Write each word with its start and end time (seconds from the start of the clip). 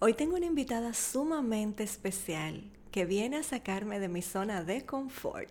Hoy 0.00 0.14
tengo 0.14 0.36
una 0.36 0.46
invitada 0.46 0.94
sumamente 0.94 1.82
especial 1.82 2.62
que 2.92 3.04
viene 3.04 3.38
a 3.38 3.42
sacarme 3.42 3.98
de 3.98 4.06
mi 4.06 4.22
zona 4.22 4.62
de 4.62 4.86
confort, 4.86 5.50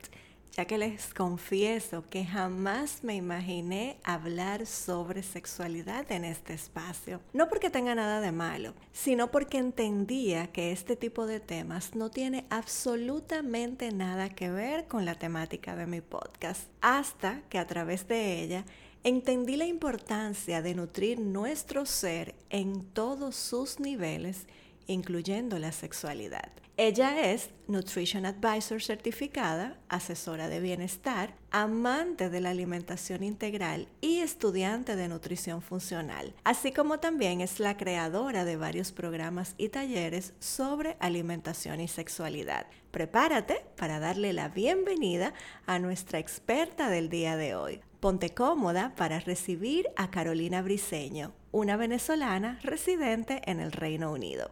ya 0.53 0.63
que 0.63 0.77
les 0.77 1.13
confieso 1.13 2.05
que 2.09 2.23
jamás 2.23 3.03
me 3.03 3.15
imaginé 3.15 3.97
hablar 4.05 4.65
sobre 4.65 5.21
sexualidad 5.21 6.09
en 6.13 6.23
este 6.23 6.53
espacio. 6.53 7.19
No 7.33 7.49
porque 7.49 7.69
tenga 7.69 7.93
nada 7.93 8.21
de 8.21 8.31
malo, 8.31 8.73
sino 8.93 9.31
porque 9.31 9.57
entendía 9.57 10.47
que 10.47 10.71
este 10.71 10.95
tipo 10.95 11.27
de 11.27 11.41
temas 11.41 11.93
no 11.93 12.09
tiene 12.09 12.45
absolutamente 12.49 13.91
nada 13.91 14.29
que 14.29 14.49
ver 14.49 14.87
con 14.87 15.03
la 15.03 15.15
temática 15.15 15.75
de 15.75 15.87
mi 15.87 15.99
podcast, 15.99 16.69
hasta 16.79 17.41
que 17.49 17.59
a 17.59 17.67
través 17.67 18.07
de 18.07 18.41
ella 18.41 18.63
entendí 19.03 19.55
la 19.55 19.65
importancia 19.65 20.61
de 20.61 20.75
nutrir 20.75 21.19
nuestro 21.19 21.85
ser 21.85 22.35
en 22.49 22.83
todos 22.85 23.35
sus 23.35 23.79
niveles, 23.79 24.47
incluyendo 24.87 25.59
la 25.59 25.71
sexualidad. 25.71 26.51
Ella 26.79 27.31
es 27.31 27.49
Nutrition 27.67 28.27
Advisor 28.27 28.83
certificada, 28.83 29.79
asesora 29.89 30.47
de 30.47 30.59
bienestar, 30.59 31.35
amante 31.49 32.29
de 32.29 32.39
la 32.39 32.51
alimentación 32.51 33.23
integral 33.23 33.87
y 33.99 34.19
estudiante 34.19 34.95
de 34.95 35.07
nutrición 35.07 35.63
funcional, 35.63 36.35
así 36.43 36.71
como 36.71 36.99
también 36.99 37.41
es 37.41 37.59
la 37.59 37.77
creadora 37.77 38.45
de 38.45 38.57
varios 38.57 38.91
programas 38.91 39.55
y 39.57 39.69
talleres 39.69 40.35
sobre 40.39 40.97
alimentación 40.99 41.81
y 41.81 41.87
sexualidad. 41.87 42.67
Prepárate 42.91 43.65
para 43.75 43.99
darle 43.99 44.31
la 44.31 44.49
bienvenida 44.49 45.33
a 45.65 45.79
nuestra 45.79 46.19
experta 46.19 46.91
del 46.91 47.09
día 47.09 47.37
de 47.37 47.55
hoy. 47.55 47.81
Ponte 47.99 48.29
cómoda 48.29 48.93
para 48.95 49.19
recibir 49.19 49.87
a 49.95 50.11
Carolina 50.11 50.61
Briseño, 50.61 51.33
una 51.51 51.77
venezolana 51.77 52.59
residente 52.61 53.41
en 53.45 53.59
el 53.59 53.71
Reino 53.71 54.11
Unido. 54.11 54.51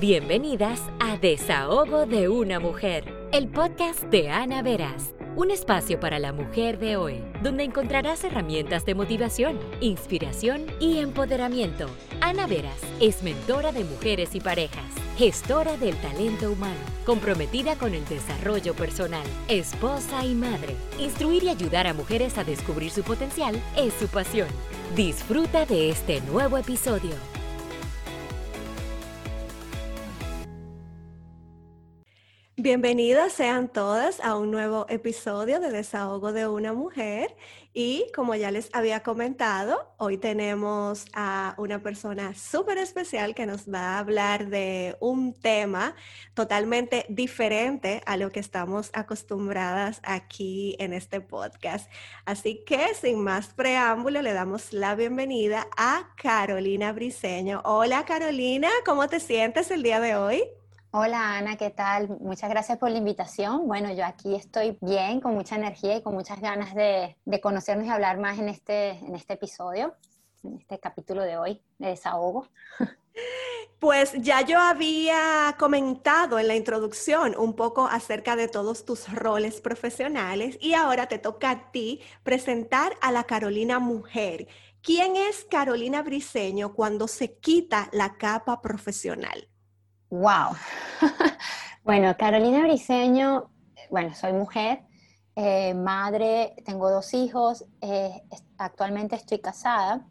Bienvenidas 0.00 0.80
a 1.00 1.16
Desahogo 1.16 2.06
de 2.06 2.28
una 2.28 2.60
Mujer, 2.60 3.12
el 3.32 3.48
podcast 3.48 4.04
de 4.04 4.30
Ana 4.30 4.62
Veras, 4.62 5.12
un 5.36 5.50
espacio 5.50 5.98
para 5.98 6.18
la 6.18 6.32
mujer 6.32 6.78
de 6.78 6.96
hoy, 6.96 7.20
donde 7.42 7.64
encontrarás 7.64 8.22
herramientas 8.24 8.84
de 8.84 8.94
motivación, 8.94 9.58
inspiración 9.80 10.66
y 10.80 10.98
empoderamiento. 10.98 11.88
Ana 12.20 12.46
Veras 12.46 12.80
es 13.00 13.22
mentora 13.22 13.72
de 13.72 13.84
mujeres 13.84 14.34
y 14.34 14.40
parejas, 14.40 14.84
gestora 15.16 15.76
del 15.76 15.96
talento 15.96 16.52
humano, 16.52 16.80
comprometida 17.04 17.76
con 17.76 17.94
el 17.94 18.04
desarrollo 18.06 18.74
personal, 18.74 19.26
esposa 19.48 20.24
y 20.24 20.34
madre. 20.34 20.76
Instruir 21.00 21.44
y 21.44 21.48
ayudar 21.48 21.86
a 21.86 21.94
mujeres 21.94 22.38
a 22.38 22.44
descubrir 22.44 22.90
su 22.90 23.02
potencial 23.02 23.60
es 23.76 23.92
su 23.94 24.06
pasión. 24.06 24.48
Disfruta 24.94 25.66
de 25.66 25.90
este 25.90 26.20
nuevo 26.22 26.58
episodio. 26.58 27.33
Bienvenidas 32.56 33.32
sean 33.32 33.66
todas 33.66 34.20
a 34.20 34.36
un 34.36 34.52
nuevo 34.52 34.86
episodio 34.88 35.58
de 35.58 35.72
Desahogo 35.72 36.32
de 36.32 36.46
una 36.46 36.72
Mujer 36.72 37.34
y 37.72 38.06
como 38.14 38.36
ya 38.36 38.52
les 38.52 38.70
había 38.72 39.02
comentado, 39.02 39.92
hoy 39.96 40.18
tenemos 40.18 41.06
a 41.14 41.56
una 41.58 41.82
persona 41.82 42.32
súper 42.34 42.78
especial 42.78 43.34
que 43.34 43.44
nos 43.44 43.68
va 43.68 43.80
a 43.80 43.98
hablar 43.98 44.50
de 44.50 44.96
un 45.00 45.34
tema 45.34 45.96
totalmente 46.34 47.06
diferente 47.08 48.02
a 48.06 48.16
lo 48.16 48.30
que 48.30 48.38
estamos 48.38 48.90
acostumbradas 48.92 50.00
aquí 50.04 50.76
en 50.78 50.92
este 50.92 51.20
podcast. 51.20 51.90
Así 52.24 52.62
que 52.64 52.94
sin 52.94 53.18
más 53.18 53.48
preámbulo, 53.48 54.22
le 54.22 54.32
damos 54.32 54.72
la 54.72 54.94
bienvenida 54.94 55.66
a 55.76 56.14
Carolina 56.16 56.92
Briseño. 56.92 57.62
Hola 57.64 58.04
Carolina, 58.04 58.70
¿cómo 58.86 59.08
te 59.08 59.18
sientes 59.18 59.72
el 59.72 59.82
día 59.82 59.98
de 59.98 60.14
hoy? 60.14 60.44
Hola 60.96 61.38
Ana, 61.38 61.56
¿qué 61.56 61.70
tal? 61.70 62.06
Muchas 62.20 62.48
gracias 62.48 62.78
por 62.78 62.88
la 62.88 62.98
invitación. 62.98 63.66
Bueno, 63.66 63.92
yo 63.92 64.06
aquí 64.06 64.36
estoy 64.36 64.78
bien, 64.80 65.20
con 65.20 65.34
mucha 65.34 65.56
energía 65.56 65.96
y 65.96 66.02
con 66.02 66.14
muchas 66.14 66.40
ganas 66.40 66.72
de, 66.72 67.16
conocernos 67.42 67.84
y 67.88 67.90
hablar 67.90 68.20
más 68.20 68.38
en 68.38 68.48
este, 68.48 68.90
en 68.90 69.16
este 69.16 69.32
episodio, 69.32 69.96
en 70.44 70.56
este 70.60 70.78
capítulo 70.78 71.22
de 71.22 71.36
hoy 71.36 71.60
de 71.78 71.88
desahogo. 71.88 72.48
Pues 73.80 74.12
ya 74.14 74.40
yo 74.40 74.58
había 74.60 75.54
comentado 75.58 76.38
en 76.38 76.48
la 76.48 76.54
introducción 76.54 77.34
un 77.36 77.54
poco 77.54 77.86
acerca 77.86 78.34
de 78.34 78.48
todos 78.48 78.86
tus 78.86 79.12
roles 79.12 79.60
profesionales 79.60 80.56
y 80.60 80.72
ahora 80.72 81.06
te 81.06 81.18
toca 81.18 81.50
a 81.50 81.70
ti 81.70 82.00
presentar 82.22 82.94
a 83.02 83.12
la 83.12 83.24
Carolina 83.24 83.80
Mujer. 83.80 84.46
¿Quién 84.80 85.16
es 85.16 85.44
Carolina 85.44 86.02
Briseño 86.02 86.72
cuando 86.72 87.08
se 87.08 87.34
quita 87.34 87.90
la 87.92 88.16
capa 88.16 88.62
profesional? 88.62 89.48
Wow. 90.14 90.54
bueno, 91.82 92.16
Carolina 92.16 92.62
Briseño, 92.62 93.50
bueno, 93.90 94.14
soy 94.14 94.32
mujer, 94.32 94.84
eh, 95.34 95.74
madre, 95.74 96.54
tengo 96.64 96.88
dos 96.88 97.14
hijos, 97.14 97.64
eh, 97.80 98.22
actualmente 98.56 99.16
estoy 99.16 99.40
casada 99.40 100.06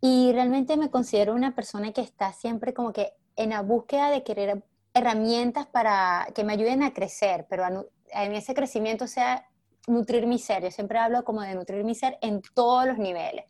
y 0.00 0.32
realmente 0.32 0.78
me 0.78 0.90
considero 0.90 1.34
una 1.34 1.54
persona 1.54 1.92
que 1.92 2.00
está 2.00 2.32
siempre 2.32 2.72
como 2.72 2.94
que 2.94 3.12
en 3.36 3.50
la 3.50 3.60
búsqueda 3.60 4.08
de 4.08 4.24
querer 4.24 4.64
herramientas 4.94 5.66
para 5.66 6.26
que 6.34 6.42
me 6.42 6.54
ayuden 6.54 6.82
a 6.82 6.94
crecer, 6.94 7.46
pero 7.50 7.66
en 8.12 8.34
ese 8.34 8.54
crecimiento 8.54 9.06
sea 9.06 9.46
nutrir 9.86 10.26
mi 10.26 10.38
ser. 10.38 10.62
Yo 10.62 10.70
siempre 10.70 10.98
hablo 10.98 11.22
como 11.22 11.42
de 11.42 11.54
nutrir 11.54 11.84
mi 11.84 11.94
ser 11.94 12.16
en 12.22 12.40
todos 12.54 12.86
los 12.86 12.96
niveles. 12.96 13.44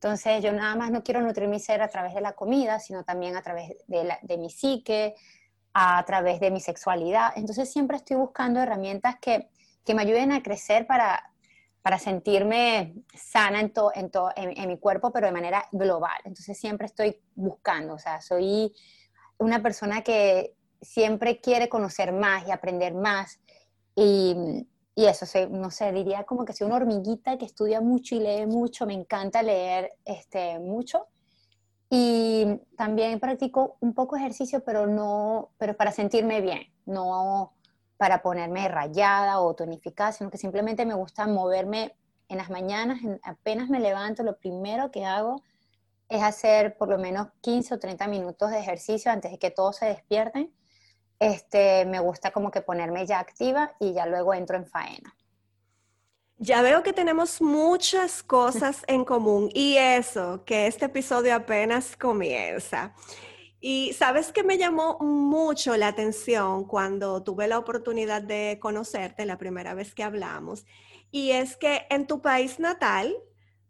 Entonces 0.00 0.44
yo 0.44 0.52
nada 0.52 0.76
más 0.76 0.92
no 0.92 1.02
quiero 1.02 1.20
nutrir 1.20 1.48
mi 1.48 1.58
ser 1.58 1.82
a 1.82 1.88
través 1.88 2.14
de 2.14 2.20
la 2.20 2.34
comida, 2.34 2.78
sino 2.78 3.02
también 3.02 3.36
a 3.36 3.42
través 3.42 3.72
de, 3.88 4.38
mi 4.38 4.48
psique, 4.48 5.16
a 5.74 6.04
través 6.04 6.38
de 6.38 6.52
mi 6.52 6.60
sexualidad. 6.60 7.32
Entonces 7.34 7.68
siempre 7.68 7.96
estoy 7.96 8.16
buscando 8.16 8.60
herramientas 8.60 9.16
que, 9.20 9.48
me 9.92 10.02
ayuden 10.02 10.32
a 10.32 10.42
crecer 10.42 10.86
para, 10.86 11.32
para 11.80 11.98
sentirme 11.98 12.94
sana 13.14 13.60
en, 13.60 13.72
en, 14.36 14.60
en, 14.60 14.68
mi 14.68 14.78
cuerpo, 14.78 15.10
pero 15.10 15.26
de 15.26 15.32
manera 15.32 15.66
global. 15.72 16.18
Entonces 16.24 16.58
siempre 16.58 16.86
estoy 16.86 17.18
buscando, 17.34 17.94
o 17.94 17.98
sea, 17.98 18.20
soy 18.20 18.74
una 19.38 19.62
persona 19.62 20.02
que 20.02 20.54
siempre 20.82 21.40
quiere 21.40 21.70
conocer 21.70 22.12
más 22.12 22.46
y 22.46 22.50
aprender 22.50 22.92
más. 22.92 23.40
Y, 23.96 24.36
y 24.98 25.06
eso, 25.06 25.26
no 25.50 25.70
sé, 25.70 25.92
diría 25.92 26.24
como 26.24 26.44
que 26.44 26.52
soy 26.52 26.66
una 26.66 26.74
hormiguita 26.74 27.38
que 27.38 27.44
estudia 27.44 27.80
mucho 27.80 28.16
y 28.16 28.18
lee 28.18 28.46
mucho, 28.46 28.84
me 28.84 28.94
encanta 28.94 29.44
leer 29.44 29.92
este, 30.04 30.58
mucho. 30.58 31.06
Y 31.88 32.60
también 32.76 33.20
practico 33.20 33.76
un 33.78 33.94
poco 33.94 34.16
ejercicio, 34.16 34.64
pero 34.64 34.88
no, 34.88 35.50
pero 35.56 35.76
para 35.76 35.92
sentirme 35.92 36.40
bien, 36.40 36.62
no 36.84 37.52
para 37.96 38.22
ponerme 38.22 38.66
rayada 38.66 39.38
o 39.40 39.54
tonificada, 39.54 40.10
sino 40.10 40.30
que 40.30 40.38
simplemente 40.38 40.84
me 40.84 40.94
gusta 40.94 41.28
moverme 41.28 41.94
en 42.28 42.38
las 42.38 42.50
mañanas, 42.50 42.98
apenas 43.22 43.68
me 43.68 43.78
levanto, 43.78 44.24
lo 44.24 44.36
primero 44.36 44.90
que 44.90 45.04
hago 45.04 45.42
es 46.08 46.24
hacer 46.24 46.76
por 46.76 46.88
lo 46.88 46.98
menos 46.98 47.28
15 47.42 47.74
o 47.74 47.78
30 47.78 48.08
minutos 48.08 48.50
de 48.50 48.58
ejercicio 48.58 49.12
antes 49.12 49.30
de 49.30 49.38
que 49.38 49.52
todos 49.52 49.76
se 49.76 49.86
despierten 49.86 50.52
este, 51.20 51.84
me 51.84 52.00
gusta 52.00 52.30
como 52.30 52.50
que 52.50 52.60
ponerme 52.60 53.06
ya 53.06 53.18
activa 53.18 53.74
y 53.78 53.92
ya 53.92 54.06
luego 54.06 54.34
entro 54.34 54.56
en 54.56 54.66
faena. 54.66 55.14
Ya 56.38 56.62
veo 56.62 56.84
que 56.84 56.92
tenemos 56.92 57.42
muchas 57.42 58.22
cosas 58.22 58.84
en 58.86 59.04
común 59.04 59.50
y 59.52 59.76
eso, 59.76 60.44
que 60.44 60.68
este 60.68 60.84
episodio 60.84 61.34
apenas 61.34 61.96
comienza. 61.96 62.94
Y 63.60 63.92
sabes 63.94 64.30
que 64.30 64.44
me 64.44 64.56
llamó 64.56 64.98
mucho 65.00 65.76
la 65.76 65.88
atención 65.88 66.64
cuando 66.64 67.24
tuve 67.24 67.48
la 67.48 67.58
oportunidad 67.58 68.22
de 68.22 68.58
conocerte 68.60 69.26
la 69.26 69.36
primera 69.36 69.74
vez 69.74 69.96
que 69.96 70.04
hablamos, 70.04 70.64
y 71.10 71.32
es 71.32 71.56
que 71.56 71.86
en 71.90 72.06
tu 72.06 72.22
país 72.22 72.60
natal 72.60 73.16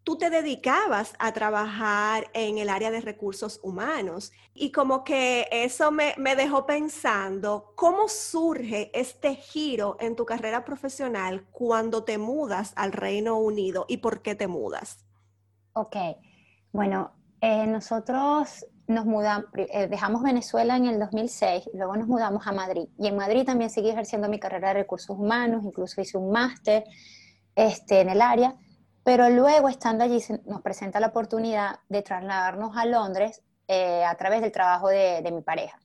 tú 0.08 0.16
te 0.16 0.30
dedicabas 0.30 1.12
a 1.18 1.32
trabajar 1.32 2.30
en 2.32 2.56
el 2.56 2.70
área 2.70 2.90
de 2.90 3.02
recursos 3.02 3.60
humanos. 3.62 4.32
Y 4.54 4.72
como 4.72 5.04
que 5.04 5.46
eso 5.52 5.90
me, 5.90 6.14
dejó 6.34 6.64
pensando, 6.64 7.74
¿cómo 7.76 8.08
surge 8.08 8.90
este 8.98 9.34
giro 9.34 9.98
en 10.00 10.16
tu 10.16 10.24
carrera 10.24 10.64
profesional 10.64 11.44
cuando 11.50 12.04
te 12.04 12.16
mudas 12.16 12.72
al 12.76 12.92
Reino 12.92 13.36
Unido 13.36 13.84
y 13.86 13.98
por 13.98 14.22
qué 14.22 14.34
te 14.34 14.48
mudas? 14.48 15.04
Ok, 15.74 15.96
bueno, 16.72 17.12
eh, 17.42 17.66
nosotros 17.66 18.64
nos 18.86 19.04
mudamos, 19.04 19.50
eh, 19.56 19.88
dejamos 19.88 20.22
Venezuela 20.22 20.78
en 20.78 20.86
el 20.86 20.98
2006, 21.00 21.68
luego 21.74 21.98
nos 21.98 22.08
mudamos 22.08 22.46
a 22.46 22.52
Madrid. 22.52 22.88
Y 22.98 23.08
en 23.08 23.16
Madrid 23.16 23.44
también 23.44 23.68
seguí 23.68 23.90
ejerciendo 23.90 24.26
mi 24.30 24.40
carrera 24.40 24.68
de 24.68 24.74
recursos 24.80 25.18
humanos, 25.18 25.66
incluso 25.66 26.00
hice 26.00 26.16
un 26.16 26.30
máster 26.30 26.84
este, 27.54 28.00
en 28.00 28.08
el 28.08 28.22
área 28.22 28.56
pero 29.08 29.30
luego, 29.30 29.70
estando 29.70 30.04
allí, 30.04 30.22
nos 30.44 30.60
presenta 30.60 31.00
la 31.00 31.06
oportunidad 31.06 31.80
de 31.88 32.02
trasladarnos 32.02 32.76
a 32.76 32.84
Londres 32.84 33.42
eh, 33.66 34.04
a 34.04 34.14
través 34.16 34.42
del 34.42 34.52
trabajo 34.52 34.88
de, 34.88 35.26
mi 35.32 35.40
pareja. 35.40 35.80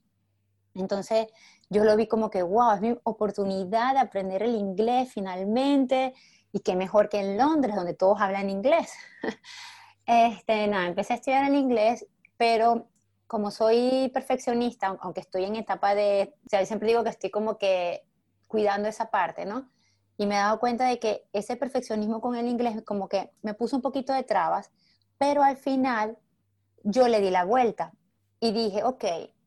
Entonces, 0.74 1.28
yo 1.70 1.84
lo 1.84 1.96
vi 1.96 2.06
como 2.06 2.28
que, 2.28 2.42
wow, 2.42 2.72
es 2.72 2.82
mi 2.82 2.94
oportunidad 3.02 3.94
de 3.94 4.00
aprender 4.00 4.42
el 4.42 4.54
inglés 4.54 5.10
finalmente, 5.10 6.12
y 6.52 6.60
qué 6.60 6.76
mejor 6.76 7.08
que 7.08 7.18
en 7.18 7.38
Londres, 7.38 7.74
donde 7.74 7.94
todos 7.94 8.20
hablan 8.20 8.50
inglés. 8.50 8.92
este, 10.06 10.68
nada, 10.68 10.86
empecé 10.86 11.14
a 11.14 11.16
estudiar 11.16 11.46
el 11.46 11.54
inglés, 11.54 12.06
pero 12.36 12.90
como 13.26 13.50
soy 13.50 14.10
perfeccionista, 14.12 14.98
aunque 15.00 15.20
estoy 15.20 15.44
en 15.44 15.56
etapa 15.56 15.94
de, 15.94 16.34
o 16.44 16.50
sea, 16.50 16.66
siempre 16.66 16.88
digo 16.88 17.02
que 17.02 17.08
estoy 17.08 17.30
como 17.30 17.56
que 17.56 18.04
cuidando 18.48 18.86
esa 18.86 19.10
parte, 19.10 19.46
¿no? 19.46 19.70
Y 20.16 20.26
me 20.26 20.36
he 20.36 20.38
dado 20.38 20.60
cuenta 20.60 20.86
de 20.86 20.98
que 20.98 21.26
ese 21.32 21.56
perfeccionismo 21.56 22.20
con 22.20 22.36
el 22.36 22.46
inglés 22.46 22.82
como 22.84 23.08
que 23.08 23.30
me 23.42 23.54
puso 23.54 23.76
un 23.76 23.82
poquito 23.82 24.12
de 24.12 24.22
trabas, 24.22 24.70
pero 25.18 25.42
al 25.42 25.56
final 25.56 26.18
yo 26.82 27.08
le 27.08 27.20
di 27.20 27.30
la 27.30 27.44
vuelta 27.44 27.92
y 28.40 28.52
dije, 28.52 28.84
ok, 28.84 29.04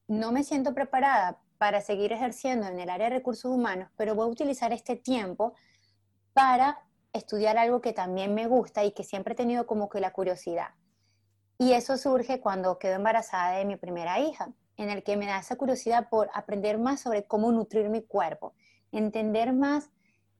no 0.08 0.32
me 0.32 0.44
siento 0.44 0.74
preparada 0.74 1.40
para 1.58 1.82
seguir 1.82 2.12
ejerciendo 2.14 2.68
en 2.68 2.80
el 2.80 2.90
área 2.90 3.10
de 3.10 3.18
recursos 3.18 3.52
humanos, 3.52 3.90
pero 3.96 4.16
voy 4.16 4.26
a 4.26 4.32
utilizar 4.32 4.74
este 4.74 4.96
tiempo 4.96 5.54
para 6.34 6.80
estudiar 7.14 7.58
algo 7.58 7.82
que 7.82 7.94
también 7.94 8.34
me 8.34 8.48
gusta 8.48 8.84
y 8.84 8.92
que 8.92 9.04
siempre 9.04 9.34
he 9.34 9.38
tenido 9.38 9.66
como 9.66 9.90
que 9.90 10.00
la 10.00 10.12
curiosidad. 10.12 10.70
Y 11.58 11.74
eso 11.74 11.98
surge 11.98 12.40
cuando 12.40 12.78
quedo 12.78 12.96
embarazada 12.96 13.58
de 13.58 13.66
mi 13.66 13.76
primera 13.76 14.20
hija, 14.20 14.52
en 14.78 14.90
el 14.92 15.04
que 15.04 15.18
me 15.18 15.26
da 15.26 15.40
esa 15.40 15.56
curiosidad 15.56 16.10
por 16.10 16.30
aprender 16.34 16.78
más 16.78 17.02
sobre 17.02 17.26
cómo 17.26 17.52
nutrir 17.52 17.90
mi 17.90 18.04
cuerpo, 18.04 18.54
entender 18.92 19.54
más 19.54 19.90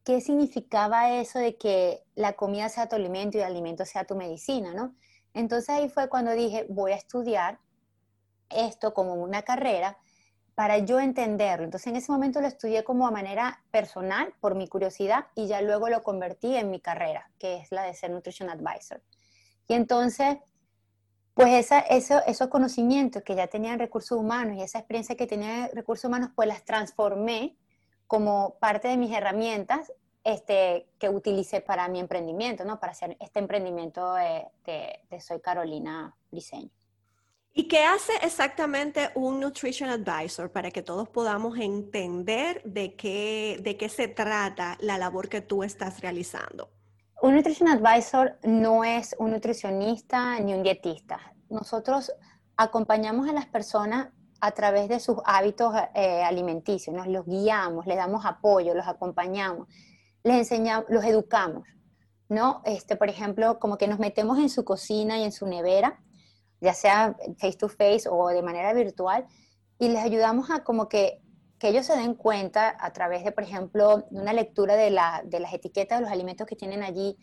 qué 0.08 0.22
significaba 0.22 1.12
eso 1.12 1.38
de 1.38 1.58
que 1.58 2.02
la 2.16 2.32
comida 2.32 2.70
sea 2.70 2.88
tu 2.88 2.96
alimento 2.96 3.38
y 3.38 3.42
el 3.42 3.48
alimento 3.48 3.84
sea 3.84 4.06
tu 4.06 4.16
medicina, 4.16 4.74
¿no? 4.74 4.96
Entonces 5.34 5.68
ahí 5.68 5.90
fue 5.90 6.08
cuando 6.08 6.32
dije, 6.32 6.66
voy 6.70 6.94
a 6.94 6.96
estudiar 6.96 7.60
esto 8.50 8.94
como 8.94 9.16
una 9.16 9.42
carrera 9.42 9.98
para 10.56 10.78
yo 10.78 11.02
entenderlo. 11.02 11.66
Entonces 11.66 11.88
en 11.88 11.98
ese 11.98 12.10
momento 12.10 12.40
lo 12.40 12.48
estudié 12.48 12.86
como 12.86 13.06
a 13.06 13.12
manera 13.12 13.62
personal, 13.70 14.34
por 14.40 14.56
mi 14.56 14.70
curiosidad, 14.70 15.26
y 15.36 15.48
ya 15.48 15.62
luego 15.62 15.90
lo 15.90 16.02
convertí 16.04 16.56
en 16.56 16.72
mi 16.72 16.80
carrera, 16.80 17.30
que 17.38 17.58
es 17.58 17.70
la 17.74 17.84
de 17.84 17.94
ser 17.94 18.10
Nutrition 18.12 18.50
Advisor. 18.50 19.04
Y 19.68 19.74
entonces, 19.74 20.38
pues 21.34 21.50
esa, 21.50 21.80
eso, 21.82 22.22
esos 22.26 22.48
conocimientos 22.48 23.24
que 23.24 23.36
ya 23.36 23.48
tenía 23.48 23.74
en 23.74 23.80
recursos 23.80 24.18
humanos 24.18 24.56
y 24.56 24.62
esa 24.62 24.80
experiencia 24.80 25.18
que 25.18 25.28
tenía 25.28 25.66
en 25.66 25.76
recursos 25.76 26.06
humanos, 26.06 26.30
pues 26.34 26.48
las 26.48 26.64
transformé 26.64 27.58
como 28.08 28.58
parte 28.60 28.88
de 28.88 28.98
mis 28.98 29.12
herramientas 29.12 29.92
este, 30.24 30.90
que 31.00 31.10
utilicé 31.10 31.62
para 31.62 31.88
mi 31.88 32.00
emprendimiento, 32.00 32.66
¿no? 32.66 32.80
Para 32.80 32.92
hacer 32.92 33.16
este 33.20 33.40
emprendimiento 33.40 34.14
de, 34.16 34.48
de 34.66 35.22
Soy 35.22 35.40
Carolina 35.40 36.16
Briseño. 36.32 36.70
¿Y 37.58 37.68
qué 37.68 37.84
hace 37.84 38.14
exactamente 38.22 39.10
un 39.16 39.40
Nutrition 39.40 39.90
Advisor 39.90 40.52
para 40.52 40.70
que 40.70 40.84
todos 40.84 41.10
podamos 41.10 41.58
entender 41.58 42.62
de 42.64 42.94
qué, 42.96 43.60
de 43.64 43.76
qué 43.78 43.90
se 43.90 44.08
trata 44.08 44.78
la 44.80 45.00
labor 45.00 45.28
que 45.28 45.42
tú 45.42 45.64
estás 45.64 46.00
realizando? 46.02 46.70
Un 47.20 47.36
Nutrition 47.36 47.68
Advisor 47.68 48.38
no 48.44 48.84
es 48.84 49.16
un 49.18 49.32
nutricionista 49.32 50.40
ni 50.40 50.54
un 50.54 50.62
dietista. 50.62 51.20
Nosotros 51.50 52.12
acompañamos 52.58 53.28
a 53.28 53.34
las 53.34 53.48
personas 53.48 54.10
a 54.40 54.52
través 54.52 54.90
de 54.90 55.00
sus 55.00 55.18
hábitos 55.26 55.74
eh, 55.96 56.24
alimenticios, 56.24 56.96
nos 56.96 57.08
los 57.08 57.26
guiamos, 57.26 57.86
les 57.86 57.98
damos 57.98 58.26
apoyo, 58.26 58.74
los 58.74 58.88
acompañamos, 58.88 59.68
les 60.24 60.38
enseñamos, 60.38 60.86
los 60.90 61.04
educamos, 61.06 61.68
¿no? 62.30 62.62
Este, 62.66 62.96
por 62.96 63.10
ejemplo, 63.10 63.60
como 63.60 63.78
que 63.78 63.88
nos 63.88 64.00
metemos 64.00 64.38
en 64.40 64.50
su 64.50 64.64
cocina 64.66 65.18
y 65.18 65.24
en 65.24 65.32
su 65.32 65.48
nevera 65.48 66.00
ya 66.60 66.74
sea 66.74 67.16
face 67.38 67.58
to 67.58 67.70
face 67.70 68.04
o 68.10 68.30
de 68.30 68.42
manera 68.42 68.74
virtual, 68.74 69.26
y 69.80 69.90
les 69.90 70.04
ayudamos 70.04 70.50
a 70.50 70.64
como 70.64 70.90
que, 70.90 71.22
que 71.60 71.70
ellos 71.70 71.86
se 71.86 71.96
den 71.96 72.16
cuenta 72.16 72.76
a 72.80 72.94
través 72.94 73.24
de, 73.24 73.32
por 73.32 73.44
ejemplo, 73.44 74.06
una 74.10 74.34
lectura 74.34 74.76
de, 74.76 74.90
la, 74.90 75.22
de 75.26 75.40
las 75.40 75.54
etiquetas 75.54 76.00
de 76.00 76.04
los 76.04 76.12
alimentos 76.12 76.48
que 76.48 76.56
tienen 76.56 76.84
allí, 76.84 77.18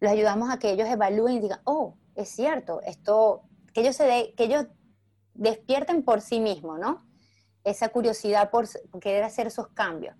los 0.00 0.12
ayudamos 0.12 0.50
a 0.50 0.58
que 0.58 0.70
ellos 0.70 0.88
evalúen 0.88 1.36
y 1.36 1.40
digan, 1.40 1.60
oh, 1.64 1.96
es 2.14 2.28
cierto, 2.28 2.80
esto, 2.82 3.42
que 3.72 3.80
ellos, 3.80 3.96
se 3.96 4.04
de, 4.04 4.34
que 4.36 4.44
ellos 4.44 4.66
despierten 5.34 6.02
por 6.02 6.20
sí 6.20 6.40
mismos, 6.40 6.78
¿no? 6.78 7.06
Esa 7.64 7.88
curiosidad 7.90 8.50
por 8.50 8.66
querer 9.00 9.24
hacer 9.24 9.46
esos 9.46 9.68
cambios. 9.68 10.16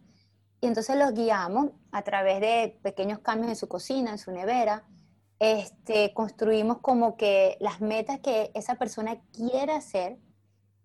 Y 0.60 0.66
entonces 0.66 0.96
los 0.96 1.12
guiamos 1.12 1.70
a 1.92 2.02
través 2.02 2.40
de 2.40 2.78
pequeños 2.82 3.18
cambios 3.18 3.50
en 3.50 3.56
su 3.56 3.68
cocina, 3.68 4.10
en 4.10 4.18
su 4.18 4.30
nevera, 4.32 4.84
este, 5.38 6.14
construimos 6.14 6.78
como 6.78 7.16
que 7.16 7.56
las 7.60 7.80
metas 7.80 8.20
que 8.20 8.50
esa 8.54 8.76
persona 8.76 9.20
quiera 9.32 9.76
hacer 9.76 10.18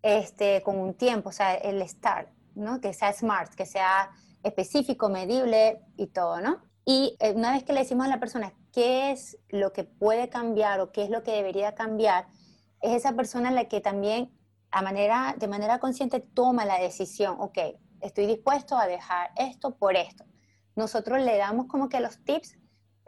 este, 0.02 0.62
con 0.64 0.78
un 0.78 0.96
tiempo, 0.96 1.30
o 1.30 1.32
sea, 1.32 1.56
el 1.56 1.88
start, 1.88 2.30
¿no? 2.56 2.82
Que 2.82 2.94
sea 2.94 3.14
smart, 3.14 3.54
que 3.54 3.66
sea 3.66 4.12
específico, 4.44 5.10
medible 5.10 5.82
y 5.96 6.08
todo, 6.08 6.42
¿no? 6.42 6.62
Y 6.86 7.16
eh, 7.20 7.34
una 7.34 7.54
vez 7.54 7.64
que 7.64 7.74
le 7.74 7.82
decimos 7.82 8.06
a 8.06 8.10
la 8.10 8.20
persona 8.20 8.54
qué 8.74 9.12
es 9.12 9.38
lo 9.50 9.72
que 9.74 9.84
puede 9.84 10.30
cambiar 10.30 10.80
o 10.80 10.92
qué 10.92 11.04
es 11.04 11.10
lo 11.10 11.24
que 11.24 11.32
debería 11.32 11.76
cambiar, 11.76 12.28
es 12.82 12.94
esa 12.94 13.14
persona 13.14 13.52
la 13.52 13.66
que 13.66 13.82
también 13.82 14.32
a 14.72 14.82
manera, 14.82 15.36
de 15.38 15.48
manera 15.48 15.80
consciente 15.80 16.20
toma 16.20 16.66
la 16.66 16.80
decisión, 16.80 17.36
ok, 17.40 17.58
estoy 18.02 18.28
dispuesto 18.28 18.78
a 18.78 18.88
dejar 18.88 19.32
esto 19.36 19.76
por 19.76 19.96
esto. 19.96 20.26
Nosotros 20.76 21.22
le 21.22 21.38
damos 21.38 21.68
como 21.68 21.90
que 21.90 22.00
los 22.00 22.24
tips 22.24 22.60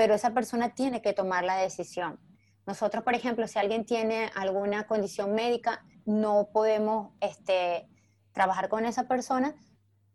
pero 0.01 0.15
esa 0.15 0.33
persona 0.33 0.73
tiene 0.73 1.03
que 1.03 1.13
tomar 1.13 1.43
la 1.43 1.57
decisión. 1.57 2.19
Nosotros, 2.65 3.03
por 3.03 3.13
ejemplo, 3.13 3.47
si 3.47 3.59
alguien 3.59 3.85
tiene 3.85 4.31
alguna 4.33 4.87
condición 4.87 5.35
médica, 5.35 5.85
no 6.05 6.49
podemos 6.51 7.11
este, 7.19 7.87
trabajar 8.31 8.67
con 8.67 8.85
esa 8.85 9.07
persona 9.07 9.53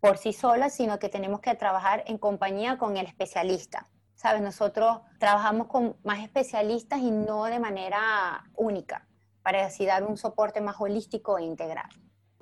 por 0.00 0.18
sí 0.18 0.32
sola, 0.32 0.70
sino 0.70 0.98
que 0.98 1.08
tenemos 1.08 1.40
que 1.40 1.54
trabajar 1.54 2.02
en 2.08 2.18
compañía 2.18 2.78
con 2.78 2.96
el 2.96 3.06
especialista. 3.06 3.88
¿Sabes? 4.16 4.42
Nosotros 4.42 5.02
trabajamos 5.20 5.68
con 5.68 5.96
más 6.02 6.18
especialistas 6.18 6.98
y 6.98 7.12
no 7.12 7.44
de 7.44 7.60
manera 7.60 8.50
única, 8.56 9.05
para 9.46 9.64
así 9.64 9.86
dar 9.86 10.02
un 10.02 10.16
soporte 10.16 10.60
más 10.60 10.74
holístico 10.80 11.38
e 11.38 11.44
integral. 11.44 11.88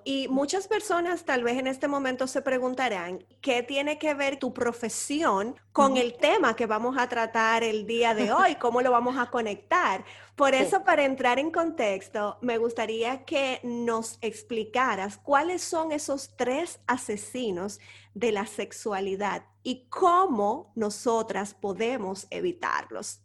Y 0.04 0.26
muchas 0.28 0.66
personas 0.66 1.26
tal 1.26 1.44
vez 1.44 1.58
en 1.58 1.66
este 1.66 1.86
momento 1.86 2.26
se 2.26 2.40
preguntarán, 2.40 3.26
¿qué 3.42 3.62
tiene 3.62 3.98
que 3.98 4.14
ver 4.14 4.38
tu 4.38 4.54
profesión 4.54 5.54
con 5.70 5.98
el 5.98 6.16
tema 6.16 6.56
que 6.56 6.64
vamos 6.64 6.96
a 6.96 7.06
tratar 7.06 7.62
el 7.62 7.86
día 7.86 8.14
de 8.14 8.32
hoy? 8.32 8.54
¿Cómo 8.58 8.80
lo 8.80 8.90
vamos 8.90 9.18
a 9.18 9.26
conectar? 9.30 10.02
Por 10.34 10.54
eso, 10.54 10.82
para 10.82 11.04
entrar 11.04 11.38
en 11.38 11.50
contexto, 11.50 12.38
me 12.40 12.56
gustaría 12.56 13.26
que 13.26 13.60
nos 13.64 14.16
explicaras 14.22 15.18
cuáles 15.18 15.62
son 15.62 15.92
esos 15.92 16.34
tres 16.38 16.80
asesinos 16.86 17.80
de 18.14 18.32
la 18.32 18.46
sexualidad 18.46 19.44
y 19.62 19.90
cómo 19.90 20.72
nosotras 20.74 21.52
podemos 21.52 22.26
evitarlos. 22.30 23.20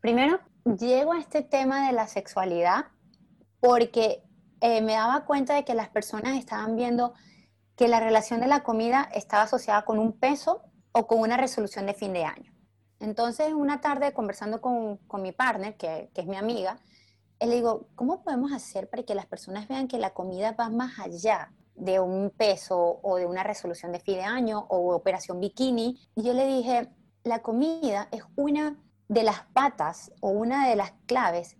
Primero, 0.00 0.40
llego 0.64 1.12
a 1.12 1.18
este 1.18 1.42
tema 1.42 1.88
de 1.88 1.92
la 1.92 2.08
sexualidad 2.08 2.86
porque 3.62 4.24
eh, 4.60 4.82
me 4.82 4.94
daba 4.94 5.24
cuenta 5.24 5.54
de 5.54 5.64
que 5.64 5.74
las 5.74 5.88
personas 5.88 6.36
estaban 6.36 6.74
viendo 6.74 7.14
que 7.76 7.86
la 7.86 8.00
relación 8.00 8.40
de 8.40 8.48
la 8.48 8.64
comida 8.64 9.08
estaba 9.14 9.44
asociada 9.44 9.84
con 9.84 10.00
un 10.00 10.12
peso 10.18 10.64
o 10.90 11.06
con 11.06 11.20
una 11.20 11.36
resolución 11.36 11.86
de 11.86 11.94
fin 11.94 12.12
de 12.12 12.24
año. 12.24 12.52
Entonces, 12.98 13.52
una 13.52 13.80
tarde 13.80 14.12
conversando 14.12 14.60
con, 14.60 14.96
con 15.06 15.22
mi 15.22 15.30
partner, 15.30 15.76
que, 15.76 16.10
que, 16.12 16.22
es 16.22 16.26
mi 16.26 16.36
amiga, 16.36 16.80
le 17.40 17.54
digo, 17.54 17.86
¿cómo 17.94 18.24
podemos 18.24 18.52
hacer 18.52 18.90
para 18.90 19.04
que 19.04 19.14
las 19.14 19.26
personas 19.26 19.68
vean 19.68 19.86
que 19.86 19.98
la 19.98 20.10
comida 20.10 20.52
va 20.52 20.68
más 20.68 20.98
allá 20.98 21.52
de 21.76 22.00
un 22.00 22.30
peso 22.30 22.98
o 23.02 23.16
de 23.16 23.26
una 23.26 23.44
resolución 23.44 23.92
de 23.92 24.00
fin 24.00 24.16
de 24.16 24.24
año 24.24 24.66
o 24.70 24.92
operación 24.92 25.38
bikini? 25.38 26.00
Y 26.16 26.22
yo 26.24 26.34
le 26.34 26.48
dije, 26.48 26.88
la 27.22 27.42
comida 27.42 28.08
es 28.10 28.24
una 28.34 28.76
de 29.06 29.22
las 29.22 29.42
patas 29.52 30.10
o 30.20 30.30
una 30.30 30.68
de 30.68 30.74
las 30.74 30.94
claves 31.06 31.56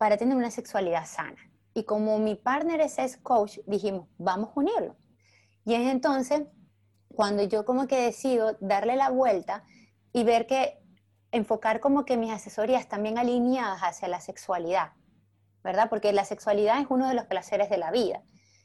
para 0.00 0.16
tener 0.16 0.34
una 0.34 0.50
sexualidad 0.50 1.04
sana. 1.04 1.36
Y 1.74 1.84
como 1.84 2.18
mi 2.18 2.34
partner 2.34 2.80
es 2.80 3.18
coach, 3.18 3.58
dijimos, 3.66 4.08
vamos 4.16 4.48
a 4.48 4.60
unirlo. 4.60 4.96
Y 5.66 5.74
es 5.74 5.90
entonces 5.90 6.44
cuando 7.14 7.42
yo 7.42 7.66
como 7.66 7.86
que 7.86 8.00
decido 8.00 8.56
darle 8.60 8.96
la 8.96 9.10
vuelta 9.10 9.62
y 10.14 10.24
ver 10.24 10.46
que 10.46 10.82
enfocar 11.32 11.80
como 11.80 12.06
que 12.06 12.16
mis 12.16 12.32
asesorías 12.32 12.88
también 12.88 13.18
alineadas 13.18 13.82
hacia 13.82 14.08
la 14.08 14.22
sexualidad, 14.22 14.92
¿verdad? 15.62 15.90
Porque 15.90 16.14
la 16.14 16.24
sexualidad 16.24 16.80
es 16.80 16.86
uno 16.88 17.06
de 17.06 17.14
los 17.14 17.26
placeres 17.26 17.68
de 17.68 17.76
la 17.76 17.90
vida. 17.90 18.22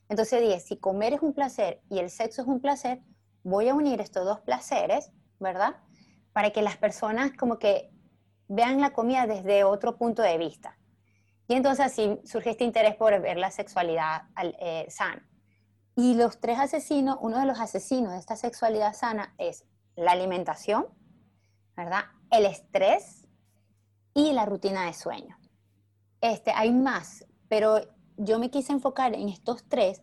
Entonces 0.07 0.39
dije, 0.39 0.61
si 0.61 0.77
comer 0.77 1.15
es 1.15 1.21
un 1.21 1.33
placer 1.33 1.81
y 1.89 1.99
el 1.99 2.09
sexo 2.09 2.43
es 2.43 2.47
un 2.47 2.61
placer, 2.61 3.01
voy 3.43 3.67
a 3.67 3.75
unir 3.75 3.99
estos 3.99 4.23
dos 4.23 4.39
placeres, 4.39 5.11
¿verdad? 5.41 5.75
Para 6.31 6.51
que 6.51 6.61
las 6.61 6.77
personas 6.77 7.33
como 7.37 7.59
que 7.59 7.91
vean 8.47 8.79
la 8.79 8.93
comida 8.93 9.27
desde 9.27 9.65
otro 9.65 9.97
punto 9.97 10.21
de 10.21 10.37
vista. 10.37 10.77
Y 11.47 11.53
entonces 11.53 11.85
así 11.85 12.19
surge 12.25 12.51
este 12.51 12.63
interés 12.63 12.95
por 12.95 13.19
ver 13.21 13.37
la 13.37 13.51
sexualidad 13.51 14.23
eh, 14.59 14.85
sana. 14.89 15.27
Y 15.95 16.15
los 16.15 16.39
tres 16.39 16.59
asesinos, 16.59 17.17
uno 17.21 17.39
de 17.39 17.45
los 17.45 17.59
asesinos 17.59 18.13
de 18.13 18.19
esta 18.19 18.35
sexualidad 18.35 18.93
sana 18.93 19.33
es 19.37 19.63
la 19.95 20.11
alimentación, 20.11 20.87
¿verdad? 21.77 22.05
El 22.31 22.45
estrés 22.45 23.27
y 24.13 24.33
la 24.33 24.45
rutina 24.45 24.85
de 24.85 24.93
sueño. 24.93 25.37
Este, 26.21 26.51
hay 26.51 26.71
más, 26.71 27.25
pero 27.47 27.79
yo 28.17 28.39
me 28.39 28.49
quise 28.49 28.73
enfocar 28.73 29.13
en 29.13 29.29
estos 29.29 29.63
tres 29.69 30.01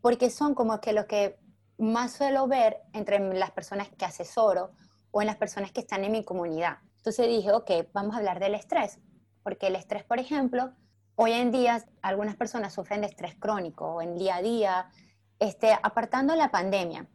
porque 0.00 0.30
son 0.30 0.54
como 0.54 0.80
que 0.80 0.92
lo 0.92 1.06
que 1.06 1.38
más 1.78 2.12
suelo 2.12 2.46
ver 2.46 2.80
entre 2.92 3.18
las 3.34 3.50
personas 3.50 3.88
que 3.90 4.04
asesoro 4.04 4.72
o 5.10 5.20
en 5.20 5.26
las 5.26 5.36
personas 5.36 5.72
que 5.72 5.80
están 5.80 6.04
en 6.04 6.12
mi 6.12 6.24
comunidad. 6.24 6.78
Entonces 6.98 7.26
dije, 7.26 7.52
ok, 7.52 7.70
vamos 7.92 8.14
a 8.14 8.18
hablar 8.18 8.38
del 8.40 8.54
estrés, 8.54 8.98
porque 9.42 9.66
el 9.66 9.76
estrés, 9.76 10.04
por 10.04 10.18
ejemplo, 10.18 10.72
hoy 11.16 11.32
en 11.32 11.50
día 11.52 11.84
algunas 12.02 12.36
personas 12.36 12.72
sufren 12.72 13.00
de 13.00 13.08
estrés 13.08 13.34
crónico 13.36 14.02
en 14.02 14.14
día 14.14 14.36
a 14.36 14.42
día, 14.42 14.90
este, 15.38 15.72
apartando 15.72 16.34
la 16.34 16.50
pandemia. 16.50 17.08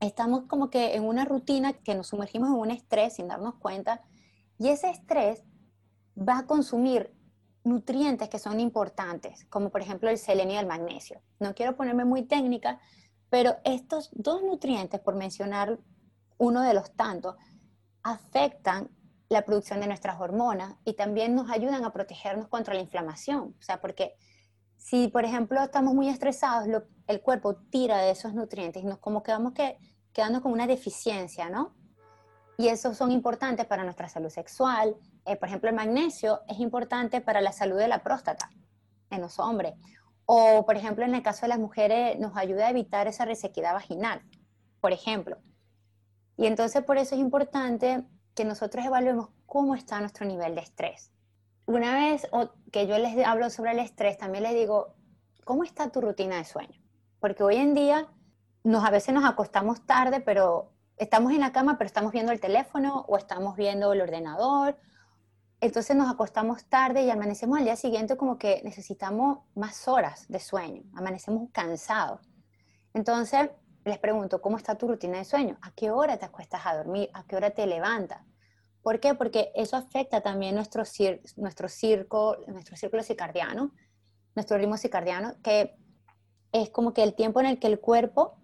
Estamos 0.00 0.44
como 0.48 0.68
que 0.68 0.94
en 0.94 1.04
una 1.04 1.24
rutina 1.24 1.72
que 1.72 1.94
nos 1.94 2.08
sumergimos 2.08 2.48
en 2.48 2.56
un 2.56 2.70
estrés 2.70 3.14
sin 3.14 3.28
darnos 3.28 3.54
cuenta 3.54 4.02
y 4.58 4.68
ese 4.68 4.90
estrés 4.90 5.44
va 6.16 6.38
a 6.38 6.46
consumir 6.46 7.14
nutrientes 7.64 8.28
que 8.28 8.38
son 8.38 8.58
importantes, 8.58 9.44
como 9.46 9.70
por 9.70 9.80
ejemplo 9.80 10.10
el 10.10 10.18
selenio 10.18 10.56
y 10.56 10.58
el 10.58 10.66
magnesio. 10.66 11.20
No 11.38 11.54
quiero 11.54 11.76
ponerme 11.76 12.04
muy 12.04 12.22
técnica, 12.22 12.80
pero 13.30 13.56
estos 13.64 14.10
dos 14.12 14.42
nutrientes, 14.42 15.00
por 15.00 15.14
mencionar 15.14 15.78
uno 16.38 16.62
de 16.62 16.74
los 16.74 16.92
tantos, 16.94 17.36
afectan 18.02 18.90
la 19.32 19.46
producción 19.46 19.80
de 19.80 19.86
nuestras 19.86 20.20
hormonas 20.20 20.74
y 20.84 20.92
también 20.92 21.34
nos 21.34 21.50
ayudan 21.50 21.84
a 21.84 21.92
protegernos 21.92 22.48
contra 22.48 22.74
la 22.74 22.80
inflamación. 22.80 23.56
O 23.58 23.62
sea, 23.62 23.80
porque 23.80 24.14
si, 24.76 25.08
por 25.08 25.24
ejemplo, 25.24 25.62
estamos 25.62 25.94
muy 25.94 26.08
estresados, 26.08 26.68
el 27.06 27.22
cuerpo 27.22 27.56
tira 27.56 27.98
de 27.98 28.10
esos 28.10 28.34
nutrientes 28.34 28.82
y 28.82 28.86
nos 28.86 28.98
como 28.98 29.22
quedamos 29.22 29.54
que, 29.54 29.78
quedando 30.12 30.42
con 30.42 30.52
una 30.52 30.66
deficiencia, 30.66 31.48
¿no? 31.48 31.74
Y 32.58 32.68
esos 32.68 32.98
son 32.98 33.10
importantes 33.10 33.64
para 33.64 33.84
nuestra 33.84 34.08
salud 34.10 34.28
sexual. 34.28 34.96
Eh, 35.24 35.36
por 35.36 35.48
ejemplo, 35.48 35.70
el 35.70 35.76
magnesio 35.76 36.42
es 36.46 36.60
importante 36.60 37.22
para 37.22 37.40
la 37.40 37.52
salud 37.52 37.78
de 37.78 37.88
la 37.88 38.02
próstata 38.02 38.50
en 39.08 39.22
los 39.22 39.38
hombres. 39.38 39.72
O, 40.26 40.66
por 40.66 40.76
ejemplo, 40.76 41.06
en 41.06 41.14
el 41.14 41.22
caso 41.22 41.42
de 41.42 41.48
las 41.48 41.58
mujeres, 41.58 42.18
nos 42.18 42.36
ayuda 42.36 42.66
a 42.66 42.70
evitar 42.70 43.06
esa 43.06 43.24
resequedad 43.24 43.72
vaginal, 43.72 44.20
por 44.82 44.92
ejemplo. 44.92 45.38
Y 46.36 46.46
entonces 46.46 46.84
por 46.84 46.98
eso 46.98 47.14
es 47.14 47.20
importante 47.20 48.04
que 48.34 48.44
nosotros 48.44 48.84
evaluemos 48.84 49.28
cómo 49.46 49.74
está 49.74 50.00
nuestro 50.00 50.26
nivel 50.26 50.54
de 50.54 50.62
estrés. 50.62 51.10
Una 51.66 51.94
vez 51.94 52.26
que 52.72 52.86
yo 52.86 52.98
les 52.98 53.26
hablo 53.26 53.50
sobre 53.50 53.72
el 53.72 53.78
estrés, 53.78 54.18
también 54.18 54.44
les 54.44 54.54
digo, 54.54 54.94
¿cómo 55.44 55.64
está 55.64 55.90
tu 55.90 56.00
rutina 56.00 56.36
de 56.36 56.44
sueño? 56.44 56.80
Porque 57.20 57.42
hoy 57.42 57.56
en 57.56 57.74
día 57.74 58.08
nos, 58.64 58.84
a 58.84 58.90
veces 58.90 59.14
nos 59.14 59.24
acostamos 59.24 59.86
tarde, 59.86 60.20
pero 60.20 60.72
estamos 60.96 61.32
en 61.32 61.40
la 61.40 61.52
cama, 61.52 61.78
pero 61.78 61.86
estamos 61.86 62.12
viendo 62.12 62.32
el 62.32 62.40
teléfono 62.40 63.04
o 63.08 63.16
estamos 63.16 63.56
viendo 63.56 63.92
el 63.92 64.00
ordenador. 64.00 64.76
Entonces 65.60 65.96
nos 65.96 66.10
acostamos 66.10 66.64
tarde 66.64 67.02
y 67.02 67.10
amanecemos 67.10 67.58
al 67.58 67.64
día 67.64 67.76
siguiente 67.76 68.16
como 68.16 68.38
que 68.38 68.60
necesitamos 68.64 69.38
más 69.54 69.86
horas 69.86 70.26
de 70.28 70.40
sueño, 70.40 70.82
amanecemos 70.94 71.48
cansados. 71.52 72.20
Entonces, 72.94 73.50
les 73.84 73.98
pregunto, 73.98 74.40
¿cómo 74.40 74.56
está 74.56 74.76
tu 74.76 74.88
rutina 74.88 75.18
de 75.18 75.24
sueño? 75.24 75.58
¿A 75.62 75.72
qué 75.72 75.90
hora 75.90 76.16
te 76.16 76.24
acuestas 76.24 76.62
a 76.66 76.76
dormir? 76.76 77.10
¿A 77.14 77.24
qué 77.24 77.36
hora 77.36 77.50
te 77.50 77.66
levantas? 77.66 78.20
¿Por 78.82 79.00
qué? 79.00 79.14
Porque 79.14 79.52
eso 79.54 79.76
afecta 79.76 80.20
también 80.20 80.54
nuestro, 80.54 80.82
nuestro, 81.36 81.68
circo, 81.68 82.36
nuestro 82.48 82.76
círculo 82.76 83.02
circadiano, 83.02 83.72
nuestro 84.34 84.58
ritmo 84.58 84.76
circadiano, 84.76 85.34
que 85.42 85.76
es 86.52 86.70
como 86.70 86.92
que 86.92 87.02
el 87.02 87.14
tiempo 87.14 87.40
en 87.40 87.46
el 87.46 87.58
que 87.58 87.68
el 87.68 87.80
cuerpo 87.80 88.38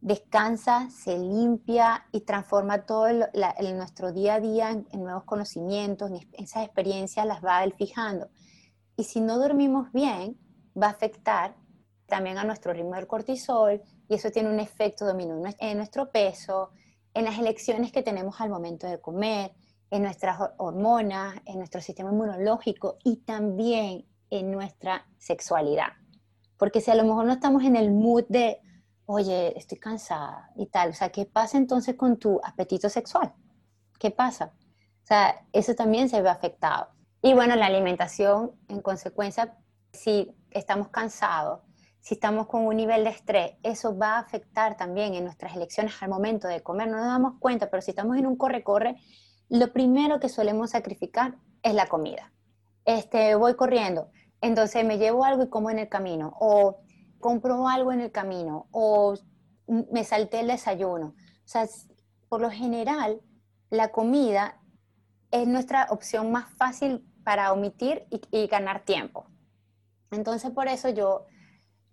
descansa, 0.00 0.88
se 0.90 1.18
limpia 1.18 2.06
y 2.12 2.20
transforma 2.20 2.86
todo 2.86 3.08
el, 3.08 3.26
nuestro 3.76 4.12
día 4.12 4.34
a 4.34 4.40
día 4.40 4.70
en, 4.70 4.86
en, 4.92 5.02
nuevos 5.02 5.24
conocimientos, 5.24 6.10
en 6.10 6.20
esas 6.32 6.64
experiencias 6.64 7.26
las 7.26 7.44
va 7.44 7.64
él 7.64 7.74
fijando. 7.76 8.28
Y 8.96 9.04
si 9.04 9.20
no 9.20 9.38
dormimos 9.38 9.90
bien, 9.92 10.38
va 10.80 10.88
a 10.88 10.90
afectar 10.90 11.56
también 12.06 12.38
a 12.38 12.44
nuestro 12.44 12.72
ritmo 12.72 12.94
del 12.94 13.08
cortisol, 13.08 13.82
y 14.08 14.14
eso 14.14 14.30
tiene 14.30 14.50
un 14.50 14.60
efecto 14.60 15.04
dominó 15.04 15.42
en 15.58 15.76
nuestro 15.76 16.10
peso, 16.10 16.70
en 17.14 17.24
las 17.24 17.38
elecciones 17.38 17.92
que 17.92 18.02
tenemos 18.02 18.40
al 18.40 18.50
momento 18.50 18.86
de 18.86 19.00
comer, 19.00 19.52
en 19.90 20.02
nuestras 20.02 20.38
hormonas, 20.58 21.36
en 21.44 21.58
nuestro 21.58 21.80
sistema 21.80 22.10
inmunológico 22.10 22.98
y 23.04 23.16
también 23.18 24.06
en 24.30 24.50
nuestra 24.50 25.06
sexualidad. 25.18 25.92
Porque 26.56 26.80
si 26.80 26.90
a 26.90 26.94
lo 26.94 27.04
mejor 27.04 27.26
no 27.26 27.32
estamos 27.32 27.64
en 27.64 27.76
el 27.76 27.90
mood 27.92 28.24
de, 28.28 28.60
oye, 29.06 29.56
estoy 29.56 29.78
cansada 29.78 30.50
y 30.56 30.66
tal, 30.66 30.90
o 30.90 30.94
sea, 30.94 31.10
¿qué 31.10 31.26
pasa 31.26 31.58
entonces 31.58 31.94
con 31.96 32.18
tu 32.18 32.40
apetito 32.42 32.88
sexual? 32.88 33.32
¿Qué 33.98 34.10
pasa? 34.10 34.52
O 35.02 35.06
sea, 35.06 35.46
eso 35.52 35.74
también 35.74 36.08
se 36.08 36.20
ve 36.20 36.28
afectado. 36.28 36.88
Y 37.22 37.34
bueno, 37.34 37.56
la 37.56 37.66
alimentación, 37.66 38.52
en 38.68 38.80
consecuencia, 38.80 39.56
si 39.92 40.34
estamos 40.50 40.88
cansados, 40.88 41.60
si 42.06 42.14
estamos 42.14 42.46
con 42.46 42.64
un 42.64 42.76
nivel 42.76 43.02
de 43.02 43.10
estrés, 43.10 43.54
eso 43.64 43.98
va 43.98 44.14
a 44.14 44.18
afectar 44.20 44.76
también 44.76 45.14
en 45.14 45.24
nuestras 45.24 45.56
elecciones 45.56 45.92
al 46.00 46.08
momento 46.08 46.46
de 46.46 46.62
comer. 46.62 46.86
No 46.86 46.98
nos 46.98 47.06
damos 47.06 47.40
cuenta, 47.40 47.68
pero 47.68 47.82
si 47.82 47.90
estamos 47.90 48.16
en 48.16 48.28
un 48.28 48.36
corre-corre, 48.36 48.94
lo 49.48 49.72
primero 49.72 50.20
que 50.20 50.28
solemos 50.28 50.70
sacrificar 50.70 51.34
es 51.64 51.74
la 51.74 51.88
comida. 51.88 52.32
Este, 52.84 53.34
voy 53.34 53.56
corriendo, 53.56 54.12
entonces 54.40 54.84
me 54.84 54.98
llevo 54.98 55.24
algo 55.24 55.42
y 55.42 55.48
como 55.48 55.68
en 55.68 55.80
el 55.80 55.88
camino, 55.88 56.36
o 56.38 56.78
compro 57.18 57.66
algo 57.66 57.90
en 57.90 58.00
el 58.00 58.12
camino, 58.12 58.68
o 58.70 59.14
me 59.66 60.04
salté 60.04 60.38
el 60.38 60.46
desayuno. 60.46 61.06
O 61.08 61.48
sea, 61.48 61.66
por 62.28 62.40
lo 62.40 62.52
general, 62.52 63.20
la 63.68 63.90
comida 63.90 64.60
es 65.32 65.48
nuestra 65.48 65.88
opción 65.90 66.30
más 66.30 66.48
fácil 66.50 67.04
para 67.24 67.52
omitir 67.52 68.06
y, 68.12 68.20
y 68.30 68.46
ganar 68.46 68.84
tiempo. 68.84 69.26
Entonces, 70.12 70.52
por 70.52 70.68
eso 70.68 70.88
yo 70.88 71.26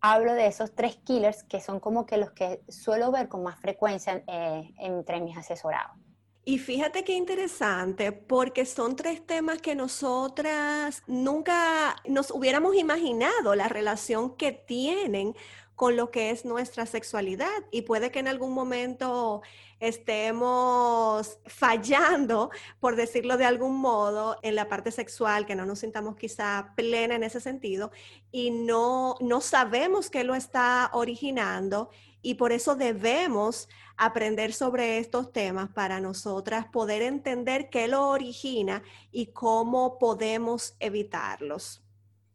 hablo 0.03 0.33
de 0.33 0.47
esos 0.47 0.75
tres 0.75 0.97
killers 0.97 1.43
que 1.43 1.61
son 1.61 1.79
como 1.79 2.05
que 2.05 2.17
los 2.17 2.31
que 2.31 2.61
suelo 2.67 3.09
ver 3.11 3.29
con 3.29 3.41
más 3.41 3.59
frecuencia 3.59 4.21
eh, 4.27 4.73
entre 4.77 5.21
mis 5.21 5.37
asesorados. 5.37 5.97
Y 6.45 6.57
fíjate 6.59 7.05
qué 7.05 7.13
interesante, 7.13 8.11
porque 8.11 8.65
son 8.65 8.97
tres 8.97 9.25
temas 9.25 9.61
que 9.61 9.75
nosotras 9.75 11.03
nunca 11.07 11.95
nos 12.05 12.31
hubiéramos 12.31 12.75
imaginado 12.75 13.55
la 13.55 13.69
relación 13.69 14.35
que 14.35 14.51
tienen 14.51 15.35
con 15.75 15.95
lo 15.95 16.11
que 16.11 16.31
es 16.31 16.43
nuestra 16.43 16.85
sexualidad 16.85 17.63
y 17.71 17.83
puede 17.83 18.11
que 18.11 18.19
en 18.19 18.27
algún 18.27 18.53
momento 18.53 19.41
estemos 19.83 21.39
fallando, 21.45 22.49
por 22.79 22.95
decirlo 22.95 23.37
de 23.37 23.45
algún 23.45 23.77
modo, 23.77 24.37
en 24.41 24.55
la 24.55 24.69
parte 24.69 24.91
sexual, 24.91 25.45
que 25.45 25.55
no 25.55 25.65
nos 25.65 25.79
sintamos 25.79 26.15
quizá 26.15 26.73
plena 26.75 27.15
en 27.15 27.23
ese 27.23 27.41
sentido 27.41 27.91
y 28.31 28.51
no, 28.51 29.15
no 29.19 29.41
sabemos 29.41 30.09
qué 30.09 30.23
lo 30.23 30.35
está 30.35 30.89
originando 30.93 31.89
y 32.21 32.35
por 32.35 32.53
eso 32.53 32.75
debemos 32.75 33.67
aprender 33.97 34.53
sobre 34.53 34.97
estos 34.99 35.33
temas 35.33 35.69
para 35.69 35.99
nosotras 35.99 36.65
poder 36.67 37.01
entender 37.01 37.69
qué 37.69 37.89
lo 37.89 38.07
origina 38.07 38.83
y 39.11 39.27
cómo 39.27 39.99
podemos 39.99 40.75
evitarlos. 40.79 41.83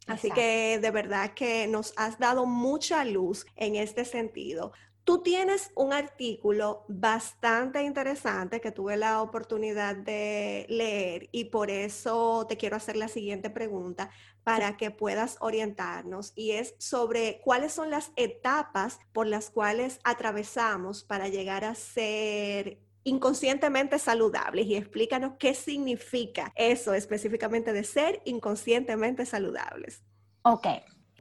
Así 0.07 0.31
que 0.31 0.79
de 0.81 0.91
verdad 0.91 1.35
que 1.35 1.67
nos 1.67 1.93
has 1.97 2.19
dado 2.19 2.47
mucha 2.47 3.05
luz 3.05 3.45
en 3.57 3.77
este 3.77 4.05
sentido. 4.07 4.73
Tú 5.09 5.23
tienes 5.23 5.71
un 5.75 5.95
artículo 5.95 6.85
bastante 6.87 7.83
interesante 7.83 8.61
que 8.61 8.73
tuve 8.73 8.99
la 8.99 9.23
oportunidad 9.23 9.97
de 9.97 10.67
leer 10.69 11.31
y 11.33 11.47
por 11.47 11.71
eso 11.71 12.45
te 12.47 12.59
quiero 12.59 12.77
hacer 12.77 12.95
la 12.95 13.09
siguiente 13.09 13.49
pregunta 13.49 14.11
para 14.45 14.77
que 14.77 14.91
puedas 14.91 15.39
orientarnos 15.41 16.35
y 16.35 16.51
es 16.51 16.75
sobre 16.77 17.41
cuáles 17.43 17.73
son 17.73 17.89
las 17.89 18.13
etapas 18.17 18.99
por 19.15 19.27
las 19.27 19.49
cuales 19.49 19.99
atravesamos 20.05 21.05
para 21.05 21.29
llegar 21.29 21.65
a 21.65 21.75
ser 21.75 22.79
inconscientemente 23.03 23.99
saludables. 23.99 24.67
Y 24.67 24.77
explícanos 24.77 25.37
qué 25.39 25.55
significa 25.55 26.53
eso 26.55 26.93
específicamente 26.93 27.73
de 27.73 27.85
ser 27.85 28.21
inconscientemente 28.27 29.25
saludables. 29.25 30.03
Ok, 30.43 30.67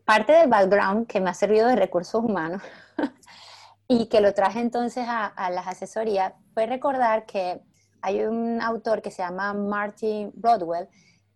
parte 0.04 0.34
del 0.34 0.50
background 0.50 1.08
que 1.08 1.22
me 1.22 1.30
ha 1.30 1.34
servido 1.34 1.70
de 1.70 1.78
recursos 1.78 2.22
humanos 2.22 2.62
y 3.88 4.08
que 4.08 4.22
lo 4.22 4.34
traje 4.34 4.60
entonces 4.60 5.06
a, 5.08 5.50
las 5.50 5.68
asesorías 5.68 6.34
fue 6.54 6.66
recordar 6.66 7.26
que 7.26 7.62
hay 8.02 8.24
un 8.24 8.62
autor 8.62 9.02
que 9.02 9.12
se 9.12 9.24
llama 9.24 9.54
Martin 9.54 10.32
Broadwell 10.36 10.88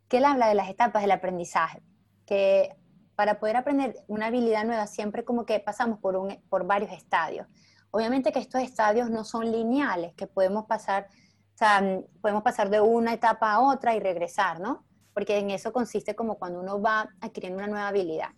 que 0.08 0.17
él 0.17 0.25
habla 0.25 0.50
de 0.50 0.55
las 0.55 0.70
etapas 0.70 1.01
del 1.01 1.12
aprendizaje, 1.12 1.81
que 2.25 2.75
para 3.15 3.39
poder 3.39 3.55
aprender 3.55 3.96
una 4.08 4.27
habilidad 4.27 4.65
nueva 4.65 4.86
siempre 4.88 5.24
como 5.24 5.46
que 5.46 5.60
pasamos 5.62 6.00
por, 6.00 6.17
un, 6.17 6.38
por 6.50 6.65
varios 6.65 6.91
estadios. 6.91 7.48
Obviamente 7.91 8.34
que 8.34 8.39
estos 8.39 8.62
estadios 8.62 9.10
no 9.10 9.24
son 9.24 9.50
lineales, 9.51 10.13
que 10.15 10.27
podemos 10.27 10.65
pasar, 10.65 11.08
o 11.55 11.58
sea, 11.58 11.81
podemos 12.22 12.43
pasar 12.43 12.70
de 12.70 12.81
una 12.81 13.13
etapa 13.13 13.53
a 13.53 13.62
otra 13.62 13.96
y 13.96 14.01
regresar, 14.01 14.60
¿no? 14.60 14.84
Porque 15.13 15.38
en 15.38 15.50
eso 15.50 15.72
consiste 15.72 16.15
como 16.15 16.38
cuando 16.38 16.60
uno 16.60 16.81
va 16.81 17.10
adquiriendo 17.22 17.60
una 17.60 17.67
nueva 17.67 17.88
habilidad. 17.88 18.31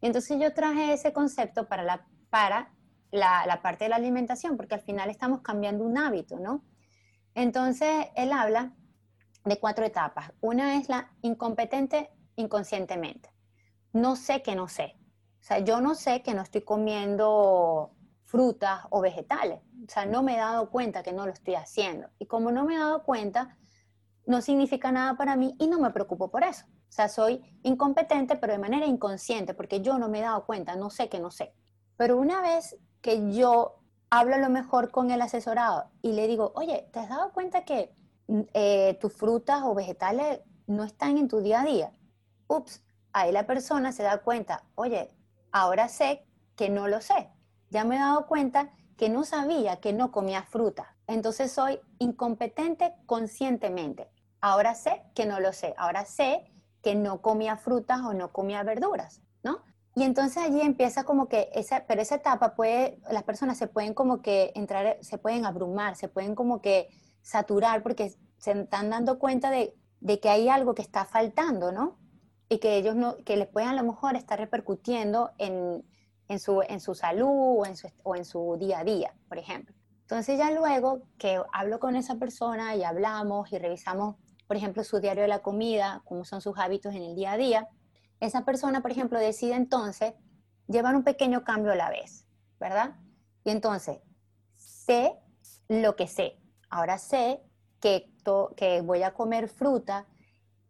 Y 0.00 0.06
entonces 0.06 0.38
yo 0.40 0.54
traje 0.54 0.94
ese 0.94 1.12
concepto 1.12 1.68
para 1.68 1.82
la, 1.82 2.06
para 2.30 2.72
la, 3.10 3.60
parte 3.62 3.84
de 3.84 3.90
la 3.90 3.96
alimentación, 3.96 4.56
porque 4.56 4.74
al 4.74 4.80
final 4.80 5.10
estamos 5.10 5.40
cambiando 5.40 5.84
un 5.84 5.98
hábito, 5.98 6.38
¿no? 6.38 6.64
Entonces 7.34 8.08
él 8.16 8.32
habla 8.32 8.72
de 9.44 9.58
cuatro 9.58 9.84
etapas. 9.84 10.32
Una 10.40 10.76
es 10.76 10.88
la 10.88 11.10
incompetente 11.22 12.10
inconscientemente. 12.36 13.30
No 13.92 14.16
sé 14.16 14.42
que 14.42 14.54
no 14.54 14.68
sé. 14.68 14.96
O 15.40 15.42
sea, 15.42 15.58
yo 15.60 15.80
no 15.80 15.94
sé 15.94 16.22
que 16.22 16.34
no 16.34 16.42
estoy 16.42 16.62
comiendo 16.62 17.92
frutas 18.24 18.82
o 18.90 19.00
vegetales. 19.00 19.60
O 19.86 19.90
sea, 19.90 20.06
no 20.06 20.22
me 20.22 20.34
he 20.34 20.38
dado 20.38 20.70
cuenta 20.70 21.02
que 21.02 21.12
no 21.12 21.26
lo 21.26 21.32
estoy 21.32 21.54
haciendo. 21.54 22.08
Y 22.18 22.26
como 22.26 22.52
no 22.52 22.64
me 22.64 22.74
he 22.74 22.78
dado 22.78 23.02
cuenta, 23.02 23.56
no 24.26 24.42
significa 24.42 24.92
nada 24.92 25.16
para 25.16 25.36
mí 25.36 25.56
y 25.58 25.66
no 25.66 25.80
me 25.80 25.90
preocupo 25.90 26.30
por 26.30 26.44
eso. 26.44 26.66
O 26.66 26.92
sea, 26.92 27.08
soy 27.08 27.42
incompetente, 27.62 28.36
pero 28.36 28.52
de 28.52 28.58
manera 28.58 28.86
inconsciente, 28.86 29.54
porque 29.54 29.80
yo 29.80 29.98
no 29.98 30.08
me 30.08 30.18
he 30.18 30.22
dado 30.22 30.44
cuenta, 30.44 30.76
no 30.76 30.90
sé 30.90 31.08
que 31.08 31.20
no 31.20 31.30
sé. 31.30 31.54
Pero 31.96 32.16
una 32.16 32.40
vez 32.40 32.76
que 33.00 33.32
yo 33.32 33.80
hablo 34.10 34.38
lo 34.38 34.50
mejor 34.50 34.90
con 34.90 35.10
el 35.10 35.22
asesorado 35.22 35.90
y 36.02 36.12
le 36.12 36.26
digo, 36.26 36.52
oye, 36.54 36.88
¿te 36.92 36.98
has 36.98 37.08
dado 37.08 37.32
cuenta 37.32 37.64
que 37.64 37.94
mm, 38.28 38.40
eh, 38.54 38.98
tus 39.00 39.12
frutas 39.12 39.62
o 39.64 39.74
vegetales 39.74 40.40
no 40.66 40.84
están 40.84 41.18
en 41.18 41.28
tu 41.28 41.40
día 41.40 41.62
a 41.62 41.64
día? 41.64 41.92
Ups, 42.48 42.82
ahí 43.12 43.32
la 43.32 43.46
persona 43.46 43.92
se 43.92 44.02
da 44.02 44.18
cuenta, 44.18 44.64
oye, 44.74 45.10
ahora 45.52 45.88
sé 45.88 46.26
que 46.56 46.68
no 46.68 46.88
lo 46.88 47.00
sé. 47.00 47.30
Ya 47.70 47.84
me 47.84 47.96
he 47.96 47.98
dado 48.00 48.26
cuenta 48.26 48.72
que 48.96 49.08
no 49.08 49.24
sabía 49.24 49.80
que 49.80 49.92
no 49.92 50.12
comía 50.12 50.42
fruta. 50.42 50.96
Entonces 51.06 51.50
soy 51.50 51.80
incompetente 51.98 52.94
conscientemente. 53.06 54.10
Ahora 54.40 54.74
sé 54.74 55.02
que 55.14 55.24
no 55.24 55.40
lo 55.40 55.52
sé. 55.52 55.74
Ahora 55.78 56.04
sé 56.04 56.52
que 56.82 56.94
no 56.94 57.22
comía 57.22 57.56
frutas 57.56 58.00
o 58.00 58.12
no 58.12 58.32
comía 58.32 58.62
verduras. 58.62 59.22
Y 59.94 60.04
entonces 60.04 60.42
allí 60.42 60.60
empieza 60.60 61.04
como 61.04 61.28
que 61.28 61.50
esa, 61.52 61.84
pero 61.86 62.00
esa 62.00 62.16
etapa 62.16 62.54
puede, 62.54 63.00
las 63.10 63.24
personas 63.24 63.58
se 63.58 63.66
pueden 63.66 63.92
como 63.92 64.22
que 64.22 64.52
entrar, 64.54 64.98
se 65.00 65.18
pueden 65.18 65.44
abrumar, 65.44 65.96
se 65.96 66.08
pueden 66.08 66.34
como 66.34 66.60
que 66.60 66.88
saturar 67.22 67.82
porque 67.82 68.14
se 68.38 68.52
están 68.52 68.90
dando 68.90 69.18
cuenta 69.18 69.50
de, 69.50 69.74
de 70.00 70.20
que 70.20 70.28
hay 70.28 70.48
algo 70.48 70.74
que 70.74 70.82
está 70.82 71.04
faltando, 71.04 71.72
¿no? 71.72 71.98
Y 72.48 72.58
que 72.58 72.76
ellos 72.76 72.94
no, 72.94 73.16
que 73.18 73.36
les 73.36 73.48
pueden 73.48 73.70
a 73.70 73.74
lo 73.74 73.82
mejor 73.82 74.16
estar 74.16 74.38
repercutiendo 74.38 75.32
en, 75.38 75.84
en, 76.28 76.38
su, 76.38 76.62
en 76.62 76.80
su 76.80 76.94
salud 76.94 77.58
o 77.58 77.66
en 77.66 77.76
su, 77.76 77.88
o 78.04 78.16
en 78.16 78.24
su 78.24 78.56
día 78.58 78.80
a 78.80 78.84
día, 78.84 79.14
por 79.28 79.38
ejemplo. 79.38 79.74
Entonces 80.02 80.38
ya 80.38 80.50
luego 80.50 81.02
que 81.18 81.40
hablo 81.52 81.78
con 81.78 81.94
esa 81.94 82.16
persona 82.16 82.74
y 82.74 82.82
hablamos 82.82 83.52
y 83.52 83.58
revisamos, 83.58 84.16
por 84.46 84.56
ejemplo, 84.56 84.82
su 84.82 85.00
diario 85.00 85.22
de 85.22 85.28
la 85.28 85.40
comida, 85.40 86.02
cómo 86.04 86.24
son 86.24 86.40
sus 86.40 86.58
hábitos 86.58 86.94
en 86.94 87.02
el 87.02 87.14
día 87.14 87.32
a 87.32 87.36
día, 87.36 87.68
esa 88.20 88.44
persona, 88.44 88.82
por 88.82 88.90
ejemplo, 88.90 89.18
decide 89.18 89.54
entonces 89.54 90.14
llevar 90.68 90.94
un 90.94 91.04
pequeño 91.04 91.42
cambio 91.42 91.72
a 91.72 91.76
la 91.76 91.90
vez, 91.90 92.26
¿verdad? 92.58 92.96
Y 93.44 93.50
entonces, 93.50 93.98
sé 94.56 95.14
lo 95.68 95.96
que 95.96 96.06
sé. 96.06 96.38
Ahora 96.68 96.98
sé 96.98 97.42
que, 97.80 98.10
voy 98.84 99.02
a 99.02 99.14
comer 99.14 99.48
fruta 99.48 100.06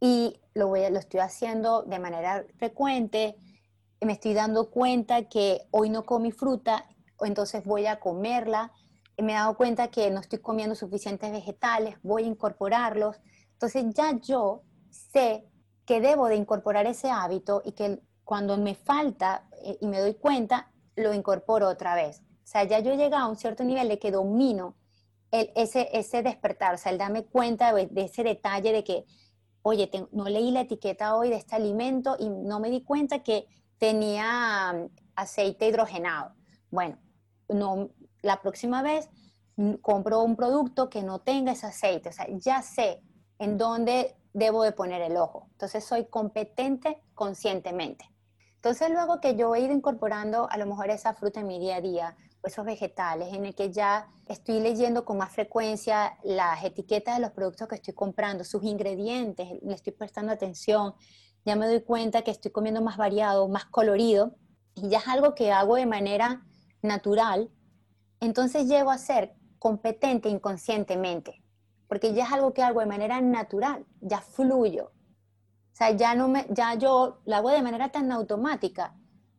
y 0.00 0.40
lo, 0.54 0.69
voy 0.69 0.88
lo 0.90 0.99
estoy 0.99 1.21
haciendo 1.21 1.83
de 1.83 1.99
manera 1.99 2.47
frecuente, 2.57 3.37
me 4.00 4.14
estoy 4.14 4.33
dando 4.33 4.71
cuenta 4.71 5.28
que 5.28 5.66
hoy 5.71 5.90
no 5.90 6.04
comí 6.04 6.33
fruta, 6.33 6.87
entonces 7.21 7.64
voy 7.64 7.87
a 7.87 8.00
comerla, 8.00 8.73
me 9.19 9.33
he 9.33 9.35
dado 9.35 9.57
cuenta 9.57 9.88
que 9.88 10.11
no 10.11 10.21
estoy 10.21 10.38
comiendo 10.38 10.75
suficientes 10.75 11.30
vegetales, 11.30 11.97
voy 12.02 12.25
a 12.25 12.26
incorporarlos. 12.26 13.16
Entonces 13.52 13.85
ya 13.95 14.19
yo 14.19 14.62
sé 14.88 15.47
que 15.90 16.00
debo 16.00 16.28
de 16.28 16.37
incorporar 16.37 16.87
ese 16.87 17.11
hábito 17.11 17.62
y 17.64 17.73
que 17.73 18.00
cuando 18.23 18.56
me 18.56 18.76
falta 18.76 19.49
eh, 19.64 19.76
y 19.80 19.88
me 19.88 19.99
doy 19.99 20.14
cuenta, 20.14 20.70
lo 20.94 21.12
incorporo 21.12 21.66
otra 21.66 21.97
vez. 21.97 22.20
O 22.20 22.47
sea, 22.47 22.62
ya 22.62 22.78
yo 22.78 22.92
he 22.92 22.97
llegado 22.97 23.25
a 23.25 23.28
un 23.28 23.35
cierto 23.35 23.64
nivel 23.64 23.88
de 23.88 23.99
que 23.99 24.12
domino 24.12 24.76
el, 25.32 25.50
ese, 25.56 25.88
ese 25.92 26.23
despertar, 26.23 26.76
o 26.76 26.78
sea, 26.78 26.92
el 26.92 26.99
darme 26.99 27.25
cuenta 27.25 27.73
de, 27.75 27.90
ese 27.97 28.23
detalle 28.23 28.70
de 28.70 28.85
que, 28.85 29.04
oye, 29.62 29.90
no 30.12 30.26
leí 30.26 30.52
la 30.52 30.61
etiqueta 30.61 31.16
hoy 31.16 31.28
de 31.28 31.35
este 31.35 31.56
alimento 31.56 32.14
y 32.20 32.28
no 32.28 32.61
me 32.61 32.70
di 32.70 32.85
cuenta 32.85 33.25
que 33.25 33.49
tenía 33.76 34.73
mm, 34.73 34.94
aceite 35.16 35.66
hidrogenado. 35.66 36.37
Bueno, 36.70 36.99
no, 37.49 37.90
la 38.23 38.40
próxima 38.40 38.80
vez 38.82 39.11
mm, 39.56 39.73
compro 39.82 40.23
un 40.23 40.37
producto 40.37 40.88
que 40.88 41.02
no 41.02 41.18
tenga 41.18 41.50
ese 41.50 41.66
aceite, 41.66 42.11
o 42.11 42.12
sea, 42.12 42.28
ya 42.28 42.62
sé 42.62 43.02
en 43.40 43.59
dónde 43.59 44.14
debo 44.33 44.63
de 44.63 44.73
poner 44.73 45.03
el 45.03 45.17
ojo. 45.17 45.49
Entonces 45.53 45.85
soy 45.85 46.07
competente 46.07 47.03
conscientemente. 47.15 48.05
Entonces 48.57 48.91
luego 48.91 49.21
que 49.21 49.37
yo 49.37 49.55
he 49.55 49.61
ido 49.61 49.73
incorporando 49.73 50.49
a 50.51 50.59
lo 50.59 50.67
mejor 50.67 50.91
esa 50.91 51.15
fruta 51.15 51.41
en 51.41 51.47
mi 51.47 51.59
día 51.59 51.77
a 51.77 51.81
día, 51.81 52.17
esos 52.43 52.65
vegetales, 52.65 53.33
en 53.33 53.47
el 53.47 53.55
que 53.55 53.73
ya 53.73 54.09
estoy 54.27 54.61
leyendo 54.61 55.05
con 55.05 55.19
más 55.19 55.33
frecuencia 55.33 56.19
las 56.23 56.62
etiquetas 56.64 57.16
de 57.16 57.23
los 57.23 57.33
productos 57.33 57.69
que 57.69 57.77
estoy 57.77 57.95
comprando, 57.95 58.45
sus 58.45 58.62
ingredientes, 58.64 59.49
le 59.62 59.75
estoy 59.75 59.93
prestando 59.93 60.33
atención, 60.33 60.95
ya 61.45 61.57
me 61.57 61.66
doy 61.66 61.83
cuenta 61.83 62.23
que 62.23 62.31
estoy 62.31 62.51
comiendo 62.51 62.83
más 62.83 62.97
variado, 62.97 63.49
más 63.49 63.64
colorido, 63.64 64.37
y 64.75 64.88
ya 64.88 64.99
es 64.99 65.09
algo 65.09 65.35
que 65.35 65.53
hago 65.53 65.77
de 65.77 65.87
manera 65.87 66.47
natural, 66.83 67.51
entonces 68.21 68.66
llego 68.66 68.90
a 68.90 68.99
ser 68.99 69.35
competente 69.59 70.29
inconscientemente 70.29 71.43
porque 71.90 72.14
ya 72.14 72.22
es 72.22 72.33
algo 72.33 72.55
que 72.55 72.62
hago 72.62 72.79
de 72.79 72.87
manera 72.87 73.20
natural, 73.20 73.85
ya 74.00 74.20
fluyo. 74.20 74.92
O 75.72 75.74
sea, 75.76 75.90
ya, 75.90 76.14
no 76.14 76.29
me, 76.29 76.46
ya 76.48 76.74
yo 76.74 77.18
lo 77.24 77.35
hago 77.35 77.50
de 77.50 77.62
manera 77.62 77.88
tan 77.90 78.12
automática 78.12 78.94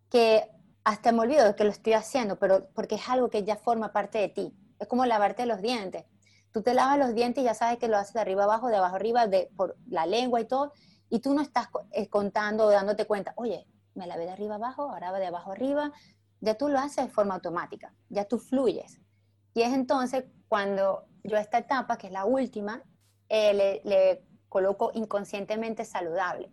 que 0.10 0.52
hasta 0.84 1.14
me 1.14 1.20
olvido 1.20 1.46
de 1.46 1.56
que 1.56 1.64
lo 1.64 1.70
estoy 1.70 1.94
haciendo, 1.94 2.38
pero 2.38 2.68
porque 2.74 2.96
es 2.96 3.08
algo 3.08 3.30
que 3.30 3.46
ya 3.46 3.56
forma 3.56 3.94
parte 3.94 4.18
de 4.18 4.28
ti. 4.28 4.54
Es 4.80 4.88
como 4.90 5.06
lavarte 5.06 5.46
los 5.46 5.62
dientes. 5.62 6.04
Tú 6.52 6.62
te 6.62 6.74
lavas 6.74 7.00
los 7.00 7.16
dientes 7.16 7.42
y 7.42 7.46
ya 7.46 7.54
sabes 7.54 7.80
que 7.80 7.88
lo 7.88 7.96
haces 7.96 8.16
de 8.16 8.20
arriba 8.20 8.44
abajo, 8.44 8.68
de 8.68 8.76
abajo 8.76 8.98
arriba, 8.98 9.28
de, 9.28 9.50
por 9.56 9.78
la 9.88 10.06
lengua 10.06 10.42
y 10.42 10.46
todo, 10.46 10.74
y 11.10 11.20
tú 11.20 11.34
no 11.34 11.42
estás 11.42 11.70
eh, 11.92 12.10
contando 12.10 12.70
dándote 12.70 13.06
cuenta, 13.08 13.32
oye, 13.38 13.66
me 13.96 14.08
lavé 14.08 14.26
de 14.26 14.32
arriba 14.32 14.56
abajo, 14.56 14.92
ahora 14.92 15.12
va 15.12 15.20
de 15.20 15.28
abajo 15.28 15.54
arriba, 15.54 15.94
ya 16.42 16.56
tú 16.56 16.68
lo 16.68 16.80
haces 16.80 17.06
de 17.06 17.14
forma 17.14 17.36
automática, 17.36 17.94
ya 18.10 18.26
tú 18.26 18.40
fluyes. 18.40 19.00
Y 19.54 19.62
es 19.62 19.74
entonces 19.74 20.26
cuando 20.50 21.06
yo 21.24 21.38
a 21.38 21.42
esta 21.42 21.60
etapa, 21.60 21.98
que 21.98 22.08
es 22.08 22.14
la 22.14 22.26
última, 22.26 22.84
eh, 23.30 23.82
le, 23.84 24.26
coloco 24.50 24.92
inconscientemente 24.94 25.86
saludable, 25.86 26.52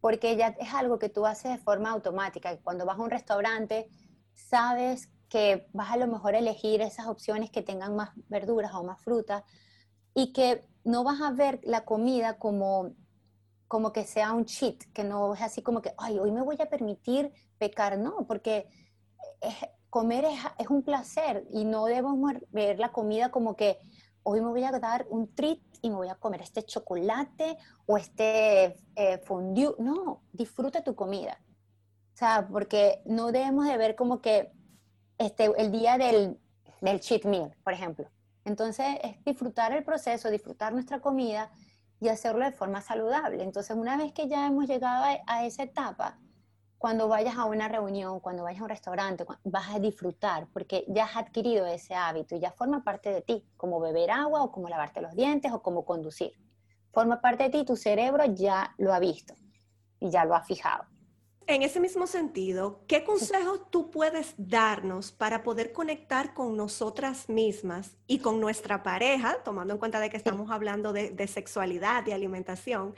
porque 0.00 0.34
ya 0.34 0.48
es 0.58 0.74
algo 0.74 0.98
que 0.98 1.08
tú 1.08 1.26
haces 1.26 1.52
de 1.52 1.58
forma 1.58 1.90
automática. 1.90 2.58
Cuando 2.58 2.84
vas 2.84 2.98
a 2.98 3.02
un 3.02 3.10
restaurante, 3.10 3.88
sabes 4.34 5.08
que 5.28 5.68
vas 5.72 5.92
a 5.92 5.96
lo 5.96 6.08
mejor 6.08 6.34
a 6.34 6.38
elegir 6.38 6.80
esas 6.80 7.06
opciones 7.06 7.52
que 7.52 7.62
tengan 7.62 7.94
más 7.94 8.10
verduras 8.28 8.74
o 8.74 8.82
más 8.82 9.00
frutas 9.00 9.44
y 10.12 10.32
que 10.32 10.66
no 10.82 11.04
vas 11.04 11.20
a 11.20 11.30
ver 11.30 11.60
la 11.62 11.84
comida 11.84 12.36
como, 12.36 12.96
como 13.68 13.92
que 13.92 14.04
sea 14.04 14.32
un 14.32 14.44
cheat, 14.44 14.82
que 14.92 15.04
no 15.04 15.32
es 15.34 15.42
así 15.42 15.62
como 15.62 15.80
que, 15.80 15.94
ay, 15.98 16.18
hoy 16.18 16.32
me 16.32 16.42
voy 16.42 16.56
a 16.60 16.68
permitir 16.68 17.32
pecar, 17.58 17.96
no, 17.96 18.26
porque 18.26 18.66
comer 19.88 20.24
es, 20.24 20.40
es, 20.58 20.68
un 20.68 20.82
placer 20.82 21.46
y 21.52 21.64
no 21.64 21.84
debemos 21.84 22.18
ver 22.50 22.80
la 22.80 22.90
comida 22.90 23.30
como 23.30 23.54
que 23.54 23.78
hoy 24.28 24.40
me 24.40 24.48
voy 24.48 24.64
a 24.64 24.72
dar 24.72 25.06
un 25.08 25.32
treat 25.34 25.60
y 25.82 25.88
me 25.88 25.96
voy 25.96 26.08
a 26.08 26.16
comer 26.16 26.42
este 26.42 26.64
chocolate 26.64 27.56
o 27.86 27.96
este 27.96 28.76
eh, 28.96 29.18
fondue. 29.24 29.76
No, 29.78 30.22
disfruta 30.32 30.82
tu 30.82 30.96
comida. 30.96 31.38
O 32.12 32.16
sea, 32.16 32.48
porque 32.50 33.02
no 33.06 33.30
debemos 33.30 33.66
de 33.66 33.76
ver 33.76 33.94
como 33.94 34.20
que 34.20 34.52
este, 35.16 35.52
el 35.56 35.70
día 35.70 35.96
del, 35.96 36.40
del 36.80 37.00
cheat 37.00 37.24
meal, 37.24 37.54
por 37.62 37.72
ejemplo. 37.72 38.10
Entonces, 38.44 38.98
es 39.02 39.24
disfrutar 39.24 39.72
el 39.72 39.84
proceso, 39.84 40.28
disfrutar 40.28 40.72
nuestra 40.72 41.00
comida 41.00 41.52
y 42.00 42.08
hacerlo 42.08 42.44
de 42.44 42.52
forma 42.52 42.80
saludable. 42.80 43.44
Entonces, 43.44 43.76
una 43.76 43.96
vez 43.96 44.12
que 44.12 44.26
ya 44.26 44.46
hemos 44.46 44.66
llegado 44.66 45.04
a 45.26 45.46
esa 45.46 45.62
etapa, 45.62 46.18
cuando 46.86 47.08
vayas 47.08 47.36
a 47.36 47.46
una 47.46 47.66
reunión, 47.66 48.20
cuando 48.20 48.44
vayas 48.44 48.60
a 48.60 48.62
un 48.62 48.68
restaurante, 48.68 49.26
vas 49.42 49.74
a 49.74 49.80
disfrutar 49.80 50.46
porque 50.52 50.84
ya 50.86 51.06
has 51.06 51.16
adquirido 51.16 51.66
ese 51.66 51.96
hábito 51.96 52.36
y 52.36 52.38
ya 52.38 52.52
forma 52.52 52.84
parte 52.84 53.10
de 53.10 53.22
ti, 53.22 53.44
como 53.56 53.80
beber 53.80 54.12
agua 54.12 54.44
o 54.44 54.52
como 54.52 54.68
lavarte 54.68 55.00
los 55.00 55.12
dientes 55.16 55.50
o 55.50 55.62
como 55.62 55.84
conducir. 55.84 56.34
Forma 56.92 57.20
parte 57.20 57.42
de 57.42 57.50
ti, 57.50 57.64
tu 57.64 57.74
cerebro 57.74 58.24
ya 58.26 58.72
lo 58.78 58.94
ha 58.94 59.00
visto 59.00 59.34
y 59.98 60.10
ya 60.10 60.24
lo 60.24 60.36
ha 60.36 60.44
fijado. 60.44 60.84
En 61.48 61.62
ese 61.62 61.80
mismo 61.80 62.06
sentido, 62.06 62.84
¿qué 62.86 63.02
consejos 63.02 63.68
tú 63.68 63.90
puedes 63.90 64.34
darnos 64.38 65.10
para 65.10 65.42
poder 65.42 65.72
conectar 65.72 66.34
con 66.34 66.56
nosotras 66.56 67.28
mismas 67.28 67.96
y 68.06 68.20
con 68.20 68.40
nuestra 68.40 68.84
pareja, 68.84 69.38
tomando 69.44 69.74
en 69.74 69.80
cuenta 69.80 69.98
de 69.98 70.08
que 70.08 70.16
estamos 70.16 70.52
hablando 70.52 70.92
de, 70.92 71.10
de 71.10 71.26
sexualidad 71.26 72.06
y 72.06 72.12
alimentación? 72.12 72.94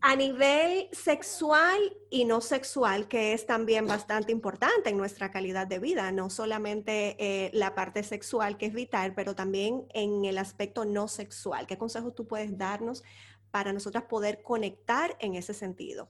A 0.00 0.16
nivel 0.16 0.88
sexual 0.92 1.78
y 2.10 2.24
no 2.24 2.40
sexual, 2.40 3.08
que 3.08 3.32
es 3.32 3.46
también 3.46 3.86
bastante 3.86 4.32
importante 4.32 4.90
en 4.90 4.96
nuestra 4.96 5.30
calidad 5.30 5.66
de 5.66 5.78
vida, 5.78 6.12
no 6.12 6.30
solamente 6.30 7.16
eh, 7.18 7.50
la 7.52 7.74
parte 7.74 8.02
sexual 8.02 8.56
que 8.56 8.66
es 8.66 8.74
vital, 8.74 9.14
pero 9.14 9.34
también 9.34 9.86
en 9.94 10.24
el 10.24 10.38
aspecto 10.38 10.84
no 10.84 11.08
sexual. 11.08 11.66
¿Qué 11.66 11.78
consejos 11.78 12.14
tú 12.14 12.26
puedes 12.26 12.56
darnos 12.56 13.02
para 13.50 13.72
nosotras 13.72 14.04
poder 14.04 14.42
conectar 14.42 15.16
en 15.20 15.34
ese 15.34 15.54
sentido? 15.54 16.08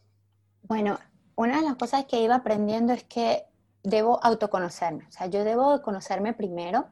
Bueno, 0.62 0.99
una 1.35 1.61
de 1.61 1.66
las 1.66 1.77
cosas 1.77 2.07
que 2.07 2.21
iba 2.21 2.35
aprendiendo 2.35 2.92
es 2.92 3.05
que 3.05 3.45
debo 3.83 4.23
autoconocerme, 4.25 5.07
o 5.07 5.12
sea, 5.12 5.27
yo 5.27 5.45
debo 5.45 5.81
conocerme 5.81 6.35
primero, 6.35 6.88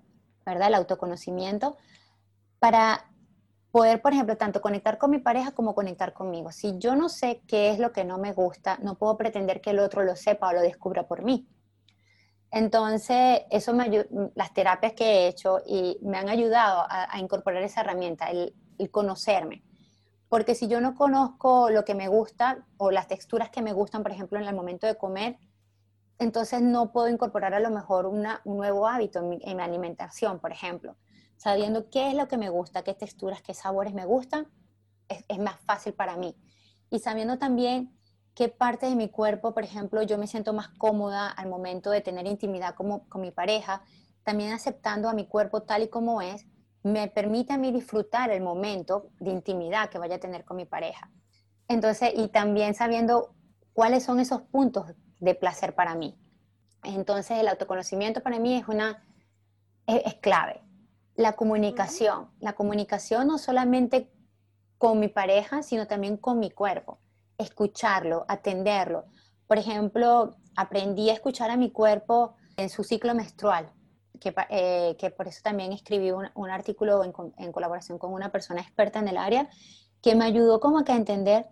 ¿verdad? 0.46 0.68
El 0.68 0.74
autoconocimiento 0.74 1.76
para 2.60 3.10
poder, 3.74 4.00
por 4.00 4.12
ejemplo, 4.12 4.36
tanto 4.36 4.60
conectar 4.60 4.98
con 4.98 5.10
mi 5.10 5.18
pareja 5.18 5.50
como 5.50 5.74
conectar 5.74 6.12
conmigo. 6.12 6.52
Si 6.52 6.78
yo 6.78 6.94
no 6.94 7.08
sé 7.08 7.42
qué 7.48 7.70
es 7.70 7.80
lo 7.80 7.90
que 7.90 8.04
no 8.04 8.18
me 8.18 8.32
gusta, 8.32 8.78
no 8.80 8.94
puedo 8.94 9.16
pretender 9.16 9.60
que 9.60 9.70
el 9.70 9.80
otro 9.80 10.04
lo 10.04 10.14
sepa 10.14 10.50
o 10.50 10.52
lo 10.52 10.60
descubra 10.60 11.08
por 11.08 11.24
mí. 11.24 11.48
Entonces, 12.52 13.40
eso 13.50 13.74
me 13.74 14.06
las 14.36 14.54
terapias 14.54 14.92
que 14.92 15.04
he 15.04 15.26
hecho 15.26 15.58
y 15.66 15.98
me 16.02 16.18
han 16.18 16.28
ayudado 16.28 16.86
a, 16.88 17.18
incorporar 17.18 17.64
esa 17.64 17.80
herramienta, 17.80 18.30
el, 18.30 18.54
conocerme. 18.92 19.64
Porque 20.28 20.54
si 20.54 20.68
yo 20.68 20.80
no 20.80 20.94
conozco 20.94 21.68
lo 21.68 21.84
que 21.84 21.96
me 21.96 22.06
gusta 22.06 22.64
o 22.76 22.92
las 22.92 23.08
texturas 23.08 23.50
que 23.50 23.60
me 23.60 23.72
gustan, 23.72 24.04
por 24.04 24.12
ejemplo, 24.12 24.38
en 24.38 24.46
el 24.46 24.54
momento 24.54 24.86
de 24.86 24.96
comer, 24.96 25.36
entonces 26.20 26.62
no 26.62 26.92
puedo 26.92 27.08
incorporar 27.08 27.54
a 27.54 27.60
lo 27.60 27.70
mejor 27.70 28.06
un 28.06 28.24
nuevo 28.44 28.86
hábito 28.86 29.18
en 29.18 29.30
mi, 29.30 29.60
alimentación, 29.60 30.38
por 30.38 30.52
ejemplo. 30.52 30.94
Sabiendo 31.44 31.90
qué 31.90 32.08
es 32.08 32.14
lo 32.14 32.26
que 32.26 32.38
me 32.38 32.48
gusta, 32.48 32.84
qué 32.84 32.94
texturas, 32.94 33.42
qué 33.42 33.52
sabores 33.52 33.92
me 33.92 34.06
gustan, 34.06 34.48
es, 35.08 35.38
más 35.38 35.60
fácil 35.66 35.92
para 35.92 36.16
mí. 36.16 36.34
Y 36.88 37.00
sabiendo 37.00 37.36
también 37.38 37.94
qué 38.34 38.48
parte 38.48 38.86
de 38.86 38.96
mi 38.96 39.10
cuerpo, 39.10 39.52
por 39.52 39.62
ejemplo, 39.62 40.00
yo 40.00 40.16
me 40.16 40.26
siento 40.26 40.54
más 40.54 40.70
cómoda 40.70 41.28
al 41.28 41.50
momento 41.50 41.90
de 41.90 42.00
tener 42.00 42.26
intimidad 42.26 42.74
como, 42.74 43.06
con 43.10 43.20
mi 43.20 43.30
pareja, 43.30 43.82
también 44.22 44.52
aceptando 44.52 45.10
a 45.10 45.12
mi 45.12 45.26
cuerpo 45.26 45.64
tal 45.64 45.82
y 45.82 45.88
como 45.88 46.22
es, 46.22 46.46
me 46.82 47.08
permite 47.08 47.52
a 47.52 47.58
mí 47.58 47.72
disfrutar 47.72 48.30
el 48.30 48.40
momento 48.40 49.10
de 49.20 49.30
intimidad 49.30 49.90
que 49.90 49.98
vaya 49.98 50.14
a 50.14 50.20
tener 50.20 50.46
con 50.46 50.56
mi 50.56 50.64
pareja. 50.64 51.10
Entonces, 51.68 52.10
y 52.16 52.28
también 52.28 52.74
sabiendo 52.74 53.34
cuáles 53.74 54.02
son 54.02 54.18
esos 54.18 54.40
puntos 54.40 54.86
de 55.20 55.34
placer 55.34 55.74
para 55.74 55.94
mí. 55.94 56.18
Entonces, 56.84 57.38
el 57.38 57.48
autoconocimiento 57.48 58.22
para 58.22 58.38
mí 58.38 58.56
es 58.56 58.66
una 58.66 59.04
es, 59.86 60.14
clave. 60.14 60.63
La 61.16 61.34
comunicación, 61.34 62.30
la 62.40 62.54
comunicación 62.54 63.28
no 63.28 63.38
solamente 63.38 64.10
con 64.78 64.98
mi 64.98 65.08
pareja, 65.08 65.62
sino 65.62 65.86
también 65.86 66.16
con 66.16 66.38
mi 66.38 66.50
cuerpo. 66.50 66.98
Escucharlo, 67.38 68.24
atenderlo. 68.28 69.04
Por 69.46 69.58
ejemplo, 69.58 70.36
aprendí 70.56 71.10
a 71.10 71.14
escuchar 71.14 71.50
a 71.50 71.56
mi 71.56 71.70
cuerpo 71.70 72.34
en 72.56 72.68
su 72.68 72.84
ciclo 72.84 73.14
menstrual, 73.14 73.72
que, 74.20 74.34
eh, 74.50 74.96
que 74.98 75.10
por 75.10 75.28
eso 75.28 75.40
también 75.42 75.72
escribí 75.72 76.10
un, 76.10 76.28
un 76.34 76.50
artículo 76.50 77.04
en, 77.04 77.12
en, 77.38 77.52
colaboración 77.52 77.98
con 77.98 78.12
una 78.12 78.30
persona 78.30 78.60
experta 78.60 78.98
en 78.98 79.08
el 79.08 79.16
área, 79.16 79.48
que 80.02 80.14
me 80.14 80.24
ayudó 80.24 80.60
como 80.60 80.84
que 80.84 80.92
a 80.92 80.96
entender 80.96 81.46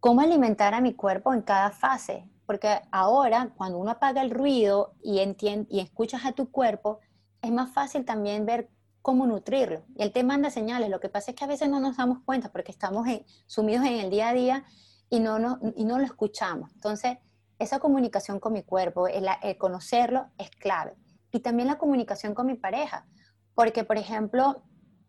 cómo 0.00 0.20
alimentar 0.20 0.74
a 0.74 0.80
mi 0.80 0.94
cuerpo 0.94 1.34
en 1.34 1.42
cada 1.42 1.70
fase, 1.70 2.28
porque 2.46 2.80
ahora 2.90 3.52
cuando 3.56 3.78
uno 3.78 3.90
apaga 3.90 4.22
el 4.22 4.30
ruido 4.30 4.94
y, 5.02 5.18
entiende, 5.18 5.66
y 5.70 5.80
escuchas 5.80 6.24
a 6.24 6.32
tu 6.32 6.50
cuerpo, 6.50 7.00
es 7.42 7.50
más 7.50 7.72
fácil 7.72 8.04
también 8.04 8.46
ver 8.46 8.70
cómo 9.02 9.26
nutrirlo. 9.26 9.84
Y 9.96 10.02
él 10.02 10.12
te 10.12 10.24
manda 10.24 10.50
señales, 10.50 10.90
lo 10.90 11.00
que 11.00 11.08
pasa 11.08 11.30
es 11.30 11.36
que 11.36 11.44
a 11.44 11.48
veces 11.48 11.68
no 11.68 11.80
nos 11.80 11.96
damos 11.96 12.20
cuenta 12.24 12.50
porque 12.50 12.72
estamos 12.72 13.06
sumidos 13.46 13.86
en 13.86 13.94
el 13.94 14.10
día 14.10 14.28
a 14.28 14.32
día 14.32 14.64
y 15.10 15.20
no, 15.20 15.38
no, 15.38 15.58
y 15.76 15.84
no 15.84 15.98
lo 15.98 16.04
escuchamos. 16.04 16.70
Entonces, 16.74 17.18
esa 17.58 17.78
comunicación 17.78 18.40
con 18.40 18.52
mi 18.52 18.62
cuerpo, 18.62 19.08
el, 19.08 19.28
conocerlo 19.58 20.26
es 20.38 20.50
clave. 20.50 20.94
Y 21.32 21.40
también 21.40 21.68
la 21.68 21.78
comunicación 21.78 22.34
con 22.34 22.46
mi 22.46 22.54
pareja, 22.54 23.06
porque 23.54 23.84
por 23.84 23.98
ejemplo, 23.98 24.62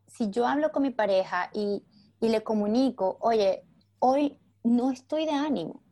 si 0.08 0.30
yo 0.30 0.48
hablo 0.48 0.72
con 0.72 0.84
mi 0.84 0.92
pareja 0.92 1.50
y, 1.54 1.84
y 2.20 2.30
le 2.30 2.44
comunico, 2.44 3.18
oye, 3.22 3.64
hoy 4.00 4.40
no 4.64 4.92
estoy 4.92 5.26
de 5.26 5.32
ánimo, 5.32 5.84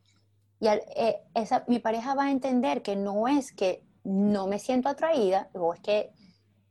y 0.60 0.68
eh, 0.68 1.24
esa, 1.36 1.64
mi 1.68 1.80
pareja 1.80 2.16
va 2.16 2.26
a 2.26 2.32
entender 2.32 2.82
que 2.82 2.96
no 2.96 3.28
es 3.28 3.52
que 3.52 3.84
no 4.04 4.48
me 4.48 4.60
siento 4.60 4.90
atraída 4.90 5.50
o 5.54 5.74
es 5.74 5.80
que 5.82 6.12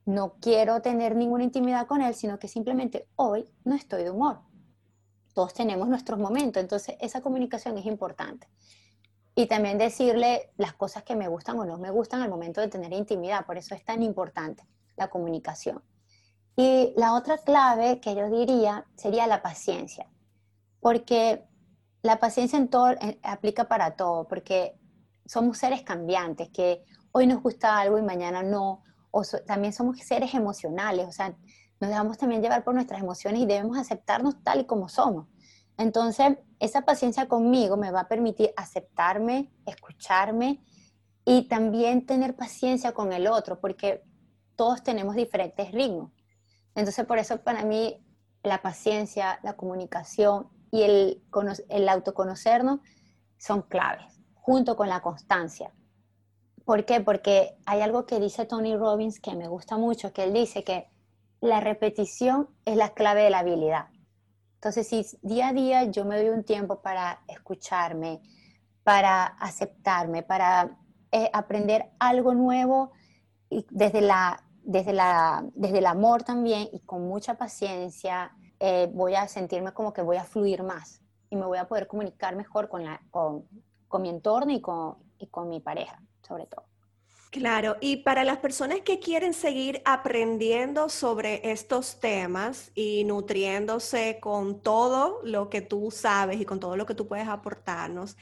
no 0.07 0.35
quiero 0.41 0.81
tener 0.81 1.17
ninguna 1.17 1.45
intimidad 1.45 1.87
con 1.87 2.01
él, 2.01 2.15
sino 2.15 2.39
que 2.39 2.49
simplemente 2.49 3.09
hoy 3.17 3.53
no 3.65 3.75
estoy 3.75 4.05
de 4.05 4.11
humor. 4.11 4.41
Todos 5.35 5.53
tenemos 5.53 5.89
nuestros 5.89 6.19
momentos, 6.19 6.63
entonces 6.63 6.97
esa 7.01 7.21
comunicación 7.21 7.77
es 7.77 7.87
importante. 7.87 8.49
Y 9.35 9.47
también 9.47 9.77
decirle 9.77 10.53
las 10.57 10.73
cosas 10.73 11.03
que 11.03 11.17
me 11.17 11.29
gustan 11.29 11.59
o 11.59 11.67
no 11.67 11.77
me 11.77 11.91
gustan 11.91 12.23
al 12.23 12.31
momento 12.31 12.61
de 12.61 12.69
tener 12.69 12.93
intimidad, 12.93 13.45
por 13.45 13.59
eso 13.59 13.75
es 13.75 13.85
tan 13.85 14.03
importante 14.03 14.65
la 14.97 15.09
comunicación. 15.09 15.83
Y 16.55 16.95
la 16.97 17.15
otra 17.15 17.37
clave 17.39 18.01
que 18.01 18.15
yo 18.15 18.31
diría 18.31 18.87
sería 18.95 19.27
la 19.27 19.43
paciencia, 19.43 20.09
porque 20.81 21.45
la 22.01 22.19
paciencia 22.19 22.59
en 22.59 22.69
todo, 22.69 22.95
aplica 23.23 23.65
para 23.65 23.97
todo, 23.97 24.27
porque 24.29 24.79
somos 25.27 25.59
seres 25.59 25.83
cambiantes, 25.83 26.49
que 26.51 26.85
hoy 27.11 27.27
nos 27.27 27.43
gusta 27.43 27.79
algo 27.79 27.99
y 27.99 28.03
mañana 28.03 28.43
no, 28.43 28.85
o 29.17 29.23
también 29.47 29.73
somos 29.73 29.99
seres 29.99 30.35
emocionales, 30.35 31.07
o 31.09 31.13
sea, 31.13 31.35
nos 31.81 31.91
dejamos 31.91 32.19
también 32.19 32.43
llevar 32.43 32.65
por 32.65 32.75
nuestras 32.75 33.01
emociones 33.01 33.41
y 33.41 33.47
debemos 33.47 33.79
aceptarnos 33.79 34.43
tal 34.43 34.61
y 34.61 34.65
como 34.67 34.89
somos. 34.89 35.27
Entonces, 35.79 36.39
esa 36.59 36.83
paciencia 36.83 37.29
conmigo 37.29 37.77
me 37.77 37.91
va 37.91 38.01
a 38.01 38.09
permitir 38.09 38.53
aceptarme, 38.57 39.51
escucharme 39.67 40.63
y 41.25 41.49
también 41.49 42.07
tener 42.07 42.35
paciencia 42.37 42.93
con 42.93 43.13
el 43.13 43.27
otro, 43.27 43.61
porque 43.61 44.03
todos 44.55 44.83
tenemos 44.83 45.17
diferentes 45.17 45.73
ritmos. 45.73 46.13
Entonces, 46.75 47.05
por 47.07 47.19
eso 47.19 47.43
para 47.43 47.65
mí 47.65 48.03
la 48.43 48.63
paciencia, 48.63 49.41
la 49.43 49.55
comunicación 49.55 50.49
y 50.71 50.83
el, 50.83 51.23
el 51.69 51.89
autoconocernos 51.89 52.81
son 53.39 53.63
claves, 53.63 54.21
junto 54.35 54.77
con 54.77 54.89
la 54.89 55.01
constancia. 55.01 55.73
¿Por 56.67 56.85
qué? 56.85 57.01
Porque 57.01 57.57
hay 57.65 57.81
algo 57.81 58.07
que 58.07 58.19
dice 58.19 58.45
Tony 58.45 58.77
Robbins 58.77 59.21
que 59.21 59.37
me 59.37 59.47
gusta 59.47 59.77
mucho, 59.77 60.13
que 60.13 60.25
él 60.25 60.33
dice 60.33 60.65
que 60.65 60.91
la 61.41 61.61
repetición 61.61 62.49
es 62.65 62.77
la 62.77 62.93
clave 62.93 63.23
de 63.23 63.31
la 63.31 63.39
habilidad. 63.39 63.87
Entonces, 64.55 64.89
si 64.89 65.07
día 65.23 65.51
a 65.51 65.53
día 65.53 65.85
yo 65.85 66.05
me 66.05 66.17
doy 66.17 66.31
un 66.31 66.43
tiempo 66.43 66.83
para 66.83 67.21
escucharme, 67.29 68.21
para 68.83 69.27
aceptarme, 69.27 70.25
para 70.25 70.77
eh, 71.13 71.31
aprender 71.33 71.93
algo 72.01 72.35
nuevo 72.35 72.91
y 73.49 73.65
desde, 73.71 74.01
la, 74.01 74.43
desde, 74.65 74.93
la, 74.93 75.45
desde 75.55 75.79
el 75.79 75.87
amor 75.87 76.25
también 76.25 76.69
y 76.73 76.81
con 76.81 77.07
mucha 77.07 77.35
paciencia, 77.35 78.33
eh, 78.59 78.91
voy 78.93 79.15
a 79.15 79.29
sentirme 79.29 79.73
como 79.73 79.93
que 79.93 80.03
voy 80.03 80.17
a 80.17 80.25
fluir 80.25 80.65
más 80.65 81.01
y 81.31 81.37
me 81.37 81.47
voy 81.47 81.59
a 81.59 81.69
poder 81.69 81.87
comunicar 81.87 82.35
mejor 82.35 82.69
con, 82.69 82.83
la, 82.83 83.01
con, 83.13 83.45
con 83.87 84.03
mi 84.03 84.09
entorno 84.09 84.53
y 84.53 84.61
con, 84.61 85.06
y 85.19 85.27
con 85.27 85.49
mi 85.49 85.61
pareja, 85.61 86.01
sobre 86.23 86.47
todo. 86.47 86.67
Claro, 87.31 87.77
y 87.83 87.99
para 87.99 88.25
las 88.25 88.39
personas 88.39 88.81
que 88.81 88.99
quieren 88.99 89.35
seguir 89.35 89.83
aprendiendo 89.85 90.89
sobre 90.89 91.51
estos 91.51 92.01
temas 92.01 92.71
y 92.75 93.05
nutriéndose 93.05 94.19
con 94.21 94.63
todo 94.63 95.21
lo 95.23 95.51
que 95.51 95.61
tú 95.61 95.91
sabes 95.91 96.41
y 96.41 96.47
con 96.47 96.61
todo 96.61 96.77
lo 96.77 96.87
que 96.87 96.95
tú 96.95 97.07
puedes 97.07 97.29
aportarnos, 97.29 98.17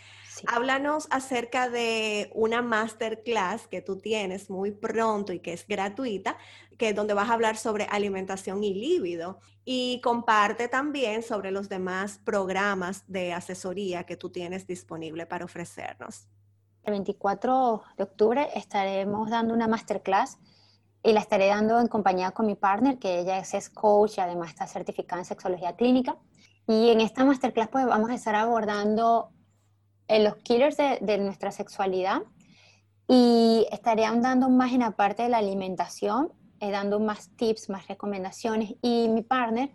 háblanos 0.48 1.06
acerca 1.10 1.68
de 1.68 2.30
una 2.34 2.60
masterclass 2.60 3.68
que 3.68 3.82
tú 3.82 3.98
tienes 3.98 4.50
muy 4.50 4.72
pronto 4.72 5.32
y 5.32 5.38
que 5.38 5.52
es 5.52 5.64
gratuita, 5.64 6.36
que 6.76 6.88
es 6.88 6.96
donde 6.96 7.14
vas 7.14 7.30
a 7.30 7.34
hablar 7.34 7.56
sobre 7.56 7.84
alimentación 7.84 8.64
y 8.64 8.74
líbido. 8.74 9.38
Y 9.64 10.00
comparte 10.02 10.66
también 10.66 11.22
sobre 11.22 11.52
los 11.52 11.68
demás 11.68 12.18
programas 12.24 13.04
de 13.06 13.32
asesoría 13.32 14.04
que 14.04 14.16
tú 14.16 14.30
tienes 14.30 14.66
disponible 14.66 15.24
para 15.24 15.44
ofrecernos. 15.44 16.26
El 16.84 16.92
24 16.92 17.82
de 17.96 18.04
octubre 18.04 18.48
estaremos 18.54 19.30
dando 19.30 19.54
una 19.54 19.66
masterclass 19.68 20.36
y 21.02 21.12
la 21.12 21.20
estaré 21.20 21.46
dando 21.46 21.80
en 21.80 21.86
compañía 21.86 22.32
con 22.32 22.46
mi 22.46 22.56
partner, 22.56 22.98
que 22.98 23.20
ella 23.20 23.38
es 23.38 23.70
coach 23.70 24.18
y 24.18 24.20
además 24.20 24.50
está 24.50 24.66
certificada 24.66 25.22
en 25.22 25.24
sexología 25.24 25.76
clínica. 25.76 26.18
Y 26.66 26.90
en 26.90 27.00
esta 27.00 27.24
masterclass 27.24 27.68
pues 27.68 27.86
vamos 27.86 28.10
a 28.10 28.14
estar 28.14 28.34
abordando 28.34 29.30
eh, 30.08 30.22
los 30.22 30.36
killers 30.36 30.76
de, 30.76 31.18
nuestra 31.18 31.52
sexualidad 31.52 32.22
y 33.08 33.66
estaré 33.70 34.02
dando 34.02 34.50
más 34.50 34.72
en 34.72 34.80
la 34.80 34.90
parte 34.90 35.22
de 35.22 35.30
la 35.30 35.38
alimentación, 35.38 36.32
eh, 36.60 36.70
dando 36.70 37.00
más 37.00 37.30
tips, 37.36 37.70
más 37.70 37.88
recomendaciones 37.88 38.74
y 38.82 39.08
mi 39.08 39.22
partner, 39.22 39.70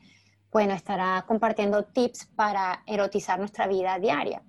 bueno, 0.51 0.73
estará 0.73 1.25
compartiendo 1.27 1.85
tips 1.85 2.27
para 2.35 2.83
erotizar 2.85 3.39
nuestra 3.39 3.65
vida 3.65 3.97
diaria 3.97 4.43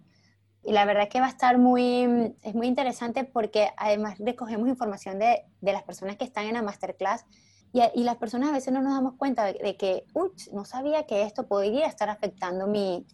y 0.62 0.72
la 0.72 0.84
verdad 0.84 1.04
es 1.04 1.08
que 1.08 1.20
va 1.20 1.26
a 1.26 1.30
estar 1.30 1.58
muy, 1.58 2.34
es 2.42 2.54
muy 2.54 2.66
interesante 2.66 3.24
porque 3.24 3.70
además 3.76 4.18
recogemos 4.18 4.68
información 4.68 5.18
de, 5.18 5.44
de 5.60 5.72
las 5.72 5.82
personas 5.82 6.16
que 6.16 6.24
están 6.24 6.46
en 6.46 6.54
la 6.54 6.62
masterclass 6.62 7.24
y, 7.72 7.80
y, 7.94 8.04
las 8.04 8.16
personas 8.16 8.50
a 8.50 8.52
veces 8.52 8.72
no 8.72 8.82
nos 8.82 8.94
damos 8.94 9.14
cuenta 9.14 9.44
de, 9.44 9.76
que, 9.76 10.04
uy, 10.12 10.30
no 10.52 10.64
sabía 10.64 11.06
que 11.06 11.22
esto 11.22 11.46
podría 11.46 11.86
estar 11.86 12.10
afectando 12.10 12.66
mi, 12.66 13.06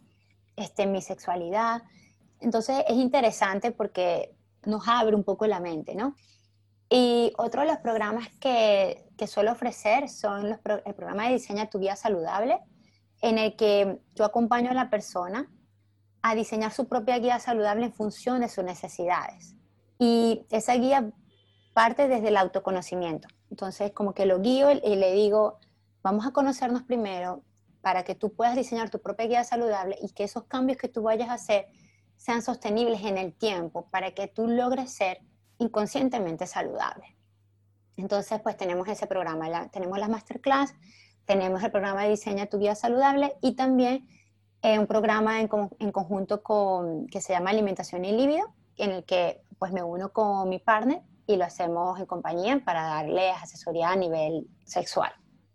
este, 0.57 0.87
mi 0.87 1.03
sexualidad. 1.03 1.83
Entonces 2.41 2.83
es 2.89 2.97
interesante 2.97 3.71
porque 3.71 4.35
nos 4.65 4.89
abre 4.89 5.15
un 5.15 5.25
poco 5.25 5.47
la 5.47 5.61
mente, 5.61 5.95
¿no? 5.95 6.17
Y 6.89 7.33
otro 7.37 7.63
de 7.63 7.69
los 7.69 7.79
programas 7.79 8.29
que, 8.41 9.05
que 9.19 9.27
suelo 9.27 9.53
ofrecer 9.53 10.09
son 10.09 10.49
los, 10.49 10.59
el 10.85 10.95
programa 10.95 11.27
de 11.27 11.35
Diseña 11.35 11.69
tu 11.69 11.79
Vida 11.79 11.95
Saludable, 11.95 12.59
en 13.21 13.39
el 13.39 13.57
que 13.57 14.01
yo 14.15 14.25
acompaño 14.25 14.71
a 14.71 14.75
la 14.75 14.89
persona 14.89 15.51
a 16.31 16.35
diseñar 16.35 16.73
su 16.73 16.89
propia 16.89 17.19
guía 17.19 17.39
saludable 17.39 17.87
en 17.87 17.93
función 17.93 18.41
de 18.41 18.49
sus 18.49 18.65
necesidades. 18.65 19.55
Y 19.99 20.45
esa 20.51 20.75
guía 20.75 21.11
parte 21.73 22.09
desde 22.09 22.29
el 22.29 22.37
autoconocimiento. 22.37 23.29
Entonces, 23.51 23.93
como 23.93 24.13
que 24.13 24.27
lo 24.27 24.41
guío 24.41 24.71
y 24.71 24.97
le 24.97 25.13
digo, 25.13 25.59
vamos 26.03 26.27
a 26.27 26.33
conocernos 26.33 26.83
primero 26.83 27.43
para 27.81 28.03
que 28.03 28.15
tú 28.15 28.33
puedas 28.33 28.57
diseñar 28.57 28.91
tu 28.91 29.01
propia 29.01 29.27
guía 29.27 29.45
saludable 29.45 29.97
y 30.03 30.09
que 30.09 30.25
esos 30.25 30.45
cambios 30.45 30.79
que 30.79 30.89
tú 30.89 31.03
vayas 31.03 31.29
a 31.29 31.35
hacer 31.35 31.67
sean 32.17 32.43
sostenibles 32.43 33.03
en 33.05 33.19
el 33.19 33.33
tiempo 33.33 33.89
para 33.91 34.13
que 34.13 34.27
tú 34.27 34.49
logres 34.49 34.93
ser 34.93 35.21
inconscientemente 35.59 36.47
saludable. 36.47 37.17
Entonces, 37.97 38.41
pues 38.41 38.57
tenemos 38.57 38.89
ese 38.89 39.07
programa, 39.07 39.69
tenemos 39.69 39.99
la 39.99 40.09
masterclass, 40.09 40.75
tenemos 41.25 41.63
el 41.63 41.71
programa 41.71 42.03
de 42.03 42.11
Diseña 42.11 42.47
tu 42.47 42.59
Guía 42.59 42.75
Saludable 42.75 43.37
y 43.41 43.55
también 43.55 44.09
eh, 44.63 44.79
un 44.79 44.87
programa 44.87 45.41
en, 45.41 45.49
conjunto 45.49 46.43
con, 46.43 47.07
que 47.07 47.21
se 47.21 47.33
llama 47.33 47.51
Alimentación 47.51 48.05
y 48.05 48.13
Líbido, 48.13 48.53
en 48.77 48.91
el 48.91 49.05
que 49.05 49.43
pues 49.59 49.73
me 49.73 49.83
uno 49.83 50.13
con 50.13 50.49
mi 50.49 50.59
partner 50.59 51.03
y 51.27 51.37
lo 51.37 51.45
hacemos 51.45 51.99
en 51.99 52.07
compañía 52.07 52.61
para 52.65 52.83
darles 52.83 53.35
asesoría 53.43 53.91
a 53.91 53.97
nivel 53.97 54.49
sexual. 54.65 55.13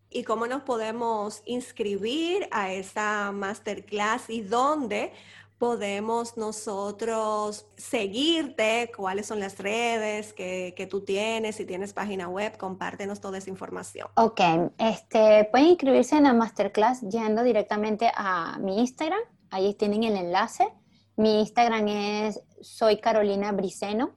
¿Y 0.09 0.23
cómo 0.23 0.45
nos 0.45 0.63
podemos 0.63 1.41
inscribir 1.45 2.47
a 2.51 2.71
esa 2.73 3.31
masterclass 3.31 4.29
y 4.29 4.41
dónde 4.41 5.13
podemos 5.61 6.37
nosotros 6.37 7.67
seguirte? 7.77 8.91
¿Cuáles 8.97 9.27
son 9.27 9.39
las 9.39 9.59
redes 9.59 10.33
que, 10.33 10.73
que, 10.75 10.87
tú 10.87 11.01
tienes? 11.01 11.57
Si 11.57 11.65
tienes 11.65 11.93
página 11.93 12.27
web, 12.27 12.57
compártenos 12.57 13.21
toda 13.21 13.37
esa 13.37 13.51
información. 13.51 14.07
Ok, 14.15 14.41
este, 14.79 15.47
pueden 15.51 15.67
inscribirse 15.67 16.17
en 16.17 16.23
la 16.23 16.33
masterclass 16.33 17.01
yendo 17.01 17.43
directamente 17.43 18.11
a 18.15 18.57
mi 18.57 18.79
Instagram. 18.79 19.19
Ahí 19.51 19.75
tienen 19.75 20.03
el 20.03 20.15
enlace. 20.15 20.67
Mi 21.15 21.41
Instagram 21.41 21.87
es 21.89 22.41
soy 22.61 22.99
Carolina 22.99 23.51
Briceno. 23.51 24.15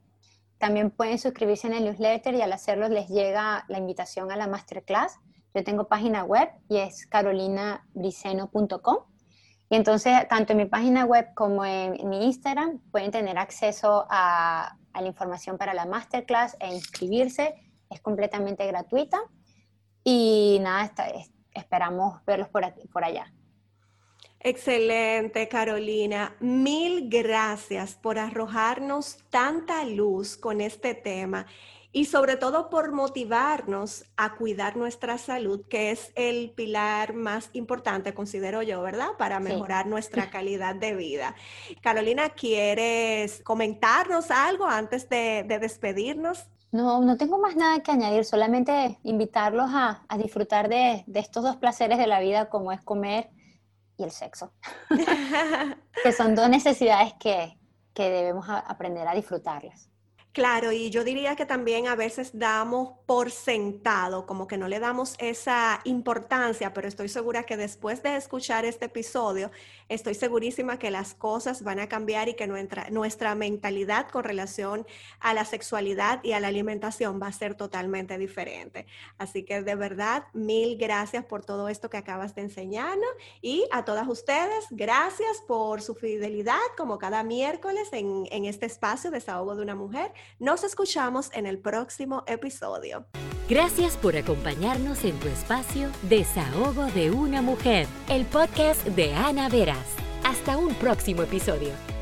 También 0.57 0.91
pueden 0.91 1.19
suscribirse 1.19 1.67
en 1.67 1.75
el 1.75 1.85
newsletter 1.85 2.35
y 2.37 2.41
al 2.41 2.55
hacerlo 2.55 2.89
les 2.89 3.11
llega 3.11 3.67
la 3.69 3.77
invitación 3.77 4.33
a 4.33 4.37
la 4.37 4.47
masterclass. 4.47 5.19
Yo 5.53 5.63
tengo 5.63 5.89
página 5.89 6.25
web 6.25 6.49
y 6.71 6.79
es 6.79 7.07
carolinabriceno.com. 7.07 9.14
Y 9.71 9.77
entonces, 9.77 10.29
tanto 10.29 10.53
en 10.53 10.59
mi 10.59 10.67
página 10.67 11.05
web 11.05 11.33
como 11.35 11.65
en, 11.65 12.09
mi 12.09 12.27
Instagram, 12.27 12.81
pueden 12.91 13.11
tener 13.11 13.39
acceso 13.39 14.07
a, 14.11 14.77
la 14.93 15.07
información 15.07 15.59
para 15.59 15.75
la 15.75 15.87
masterclass 15.87 16.57
e 16.61 16.73
inscribirse. 16.73 17.55
Es 17.91 18.01
completamente 18.01 18.67
gratuita. 18.67 19.21
Y 20.05 20.59
nada, 20.61 20.93
esperamos 21.53 22.25
verlos 22.25 22.49
por 22.49 23.05
allá. 23.05 23.33
Excelente, 24.47 25.49
Carolina. 25.49 26.37
Mil 26.39 27.09
gracias 27.09 27.95
por 27.95 28.19
arrojarnos 28.19 29.17
tanta 29.31 29.87
luz 29.87 30.37
con 30.37 30.61
este 30.61 30.95
tema 30.95 31.47
y 31.95 32.07
sobre 32.07 32.37
todo 32.37 32.71
por 32.71 32.91
motivarnos 32.91 34.05
a 34.17 34.35
cuidar 34.35 34.77
nuestra 34.77 35.17
salud, 35.17 35.65
que 35.69 35.93
es 35.93 36.11
el 36.17 36.51
pilar 36.51 37.15
más 37.15 37.51
importante, 37.53 38.13
considero 38.15 38.63
yo, 38.63 38.83
¿verdad? 38.83 39.11
Para 39.17 39.39
mejorar 39.39 39.87
nuestra 39.87 40.29
calidad 40.31 40.75
de 40.75 40.97
vida. 40.97 41.37
Carolina, 41.83 42.31
¿quieres 42.31 43.43
comentarnos 43.45 44.33
algo 44.33 44.67
antes 44.67 45.09
de, 45.09 45.45
despedirnos? 45.45 46.49
No, 46.73 47.01
no 47.01 47.17
tengo 47.17 47.39
más 47.39 47.55
nada 47.55 47.81
que 47.81 47.93
añadir, 47.93 48.25
solamente 48.25 48.99
invitarlos 49.05 49.71
a, 49.73 50.05
disfrutar 50.19 50.69
de, 50.69 51.05
de 51.07 51.21
estos 51.21 51.45
dos 51.45 51.55
placeres 51.57 51.99
de 51.99 52.09
la 52.09 52.19
vida 52.19 52.49
como 52.49 52.73
es 52.73 52.83
comer 52.83 53.31
y 53.97 54.03
el 54.03 54.11
sexo, 54.11 54.53
que 56.03 56.13
son 56.13 56.35
dos 56.35 56.49
necesidades 56.49 57.15
que, 57.21 57.57
que 57.93 58.11
debemos 58.11 58.49
aprender 58.49 59.07
a 59.07 59.15
disfrutarlas. 59.15 59.94
Claro, 60.35 60.73
y 60.73 60.91
yo 60.91 61.05
diría 61.05 61.37
que 61.37 61.47
también 61.47 61.87
a 61.87 61.95
veces 61.95 62.37
damos 62.37 62.95
por 63.07 63.31
sentado, 63.31 64.27
como 64.27 64.49
que 64.49 64.57
no 64.59 64.67
le 64.67 64.81
damos 64.81 65.15
esa 65.21 65.81
importancia, 65.85 66.75
pero 66.75 66.89
estoy 66.89 67.09
segura 67.09 67.45
que 67.45 67.57
después 67.57 68.03
de 68.03 68.17
escuchar 68.17 68.65
este 68.65 68.87
episodio, 68.87 69.53
estoy 69.89 70.15
segurísima 70.15 70.79
que 70.79 70.91
las 70.91 71.15
cosas 71.15 71.63
van 71.63 71.81
a 71.81 71.89
cambiar 71.89 72.29
y 72.29 72.35
que 72.35 72.47
nuestra, 72.47 73.35
mentalidad 73.35 74.09
con 74.09 74.25
relación 74.25 74.87
a 75.21 75.35
la 75.35 75.45
sexualidad 75.45 76.23
y 76.23 76.33
a 76.33 76.41
la 76.41 76.49
alimentación 76.49 77.21
va 77.21 77.29
a 77.29 77.33
ser 77.33 77.55
totalmente 77.55 78.19
diferente. 78.19 78.87
Así 79.19 79.45
que 79.45 79.63
de 79.63 79.75
verdad, 79.75 80.25
mil 80.33 80.77
gracias 80.77 81.25
por 81.25 81.45
todo 81.45 81.69
esto 81.69 81.91
que 81.91 81.97
acabas 81.97 82.35
de 82.35 82.43
enseñarnos 82.43 83.11
y 83.41 83.65
a 83.73 83.85
todas 83.85 84.09
ustedes, 84.09 84.67
gracias 84.71 85.43
por 85.47 85.83
su 85.83 85.95
fidelidad 85.95 86.59
como 86.77 86.99
cada 86.99 87.23
miércoles 87.23 87.89
en, 87.93 88.27
en 88.31 88.45
este 88.45 88.67
espacio 88.67 89.11
Desahogo 89.11 89.57
de 89.57 89.63
una 89.63 89.75
Mujer. 89.75 90.13
Nos 90.39 90.65
escuchamos 90.65 91.31
en 91.33 91.47
el 91.47 91.59
próximo 91.59 92.25
episodio. 92.27 93.07
Gracias 93.49 93.99
por 93.99 94.17
acompañarnos 94.17 95.05
en 95.05 95.19
tu 95.19 95.29
espacio 95.29 95.91
Desahogo 96.09 96.87
de 96.87 97.11
una 97.11 97.43
Mujer, 97.43 97.87
el 98.09 98.25
podcast 98.25 98.87
de 98.87 99.13
Ana 99.13 99.51
Veras. 99.51 99.87
Hasta 100.25 100.57
un 100.57 100.75
próximo 100.77 101.25
episodio. 101.25 101.94